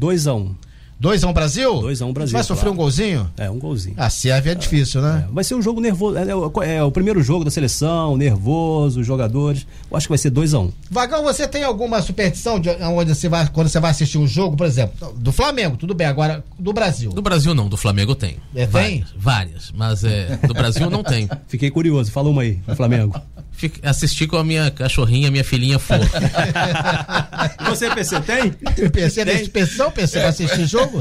[1.04, 1.30] 2x1.
[1.30, 1.82] 2x1 Brasil?
[1.82, 2.74] 2 a 1 Brasil, Vai sofrer claro.
[2.74, 3.32] um golzinho?
[3.38, 3.96] É, um golzinho.
[3.98, 5.26] A Sérvia é difícil, né?
[5.30, 6.18] É, vai ser um jogo nervoso.
[6.18, 9.68] É, é o- é o primeiro jogo da seleção, nervoso, os jogadores.
[9.92, 10.72] Eu acho que vai ser 2x1.
[10.90, 14.56] Vagão, você tem alguma superstição de onde você vai, quando você vai assistir um jogo,
[14.56, 17.12] por exemplo, do Flamengo, tudo bem, agora do Brasil.
[17.12, 18.38] Do Brasil não, do Flamengo tem.
[18.56, 18.70] É, tem?
[18.70, 21.30] Várias, várias, mas é, do Brasil não tem.
[21.48, 22.12] Fiquei curioso.
[22.12, 23.14] Fala uma aí, do Flamengo.
[23.82, 26.00] Assistir com a minha cachorrinha, minha filhinha Flor.
[27.70, 28.52] Você, PC, tem?
[28.90, 31.00] PC tem inspeção, PC, pra assistir jogo?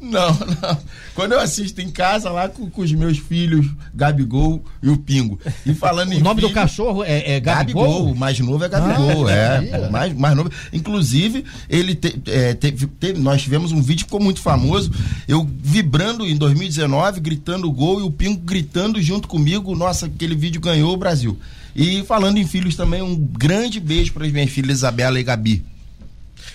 [0.00, 0.78] Não, não.
[1.14, 5.38] Quando eu assisto em casa, lá com, com os meus filhos, Gabigol e o Pingo.
[5.64, 7.84] E falando o nome filho, do cachorro é, é Gabigol?
[7.84, 8.12] Gabigol?
[8.12, 9.88] O mais novo é Gabigol, ah, é.
[9.88, 10.50] Mais, mais novo.
[10.72, 14.90] Inclusive, ele te, é, teve, teve, nós tivemos um vídeo que ficou muito famoso.
[15.26, 19.74] Eu vibrando em 2019, gritando gol e o Pingo gritando junto comigo.
[19.74, 21.38] Nossa, aquele vídeo ganhou o Brasil.
[21.78, 25.62] E falando em filhos também, um grande beijo para as minhas filhas Isabela e Gabi.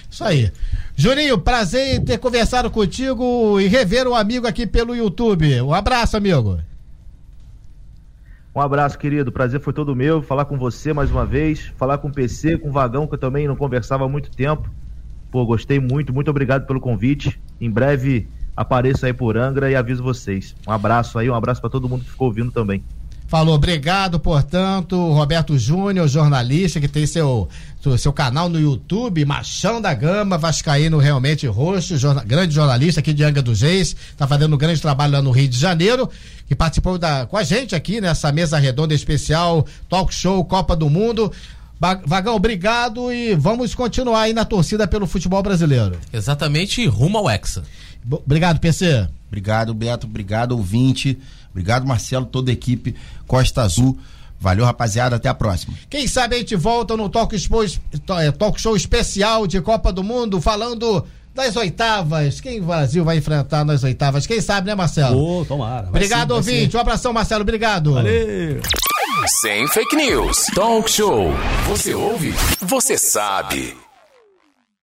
[0.09, 0.51] Isso aí.
[0.95, 5.61] Juninho, prazer em ter conversado contigo e rever o amigo aqui pelo YouTube.
[5.61, 6.59] Um abraço, amigo.
[8.55, 9.31] Um abraço, querido.
[9.31, 10.23] Prazer foi todo meu.
[10.23, 11.71] Falar com você mais uma vez.
[11.77, 14.71] Falar com o PC, com o Vagão, que eu também não conversava há muito tempo.
[15.29, 16.11] Pô, gostei muito.
[16.11, 17.39] Muito obrigado pelo convite.
[17.59, 20.55] Em breve apareço aí por Angra e aviso vocês.
[20.67, 22.83] Um abraço aí, um abraço para todo mundo que ficou ouvindo também.
[23.31, 27.47] Falou, obrigado, portanto, Roberto Júnior, jornalista que tem seu,
[27.97, 33.23] seu canal no YouTube, Machão da Gama, Vascaíno realmente roxo, jornal, grande jornalista aqui de
[33.23, 36.09] Anga dos Reis, tá fazendo um grande trabalho lá no Rio de Janeiro,
[36.45, 40.89] que participou da, com a gente aqui nessa mesa redonda especial, talk show Copa do
[40.89, 41.31] Mundo.
[41.79, 45.97] Vagão, obrigado e vamos continuar aí na torcida pelo futebol brasileiro.
[46.11, 47.63] Exatamente, rumo ao Hexa.
[48.11, 49.07] Obrigado, PC.
[49.29, 50.05] Obrigado, Beto.
[50.05, 51.17] Obrigado, ouvinte.
[51.51, 52.95] Obrigado, Marcelo, toda a equipe
[53.27, 53.97] Costa Azul.
[54.39, 55.17] Valeu, rapaziada.
[55.17, 55.77] Até a próxima.
[55.87, 60.03] Quem sabe a gente volta no Talk, Show, é, talk Show especial de Copa do
[60.03, 62.41] Mundo, falando das oitavas.
[62.41, 64.25] Quem o Brasil vai enfrentar nas oitavas?
[64.25, 65.41] Quem sabe, né, Marcelo?
[65.41, 65.87] Oh, tomara.
[65.89, 66.75] Obrigado, sim, ouvinte.
[66.75, 67.43] Um abração, Marcelo.
[67.43, 67.93] Obrigado.
[67.93, 68.61] Valeu.
[69.41, 70.47] Sem fake news.
[70.55, 71.31] Talk Show.
[71.67, 72.33] Você ouve?
[72.61, 73.75] Você sabe.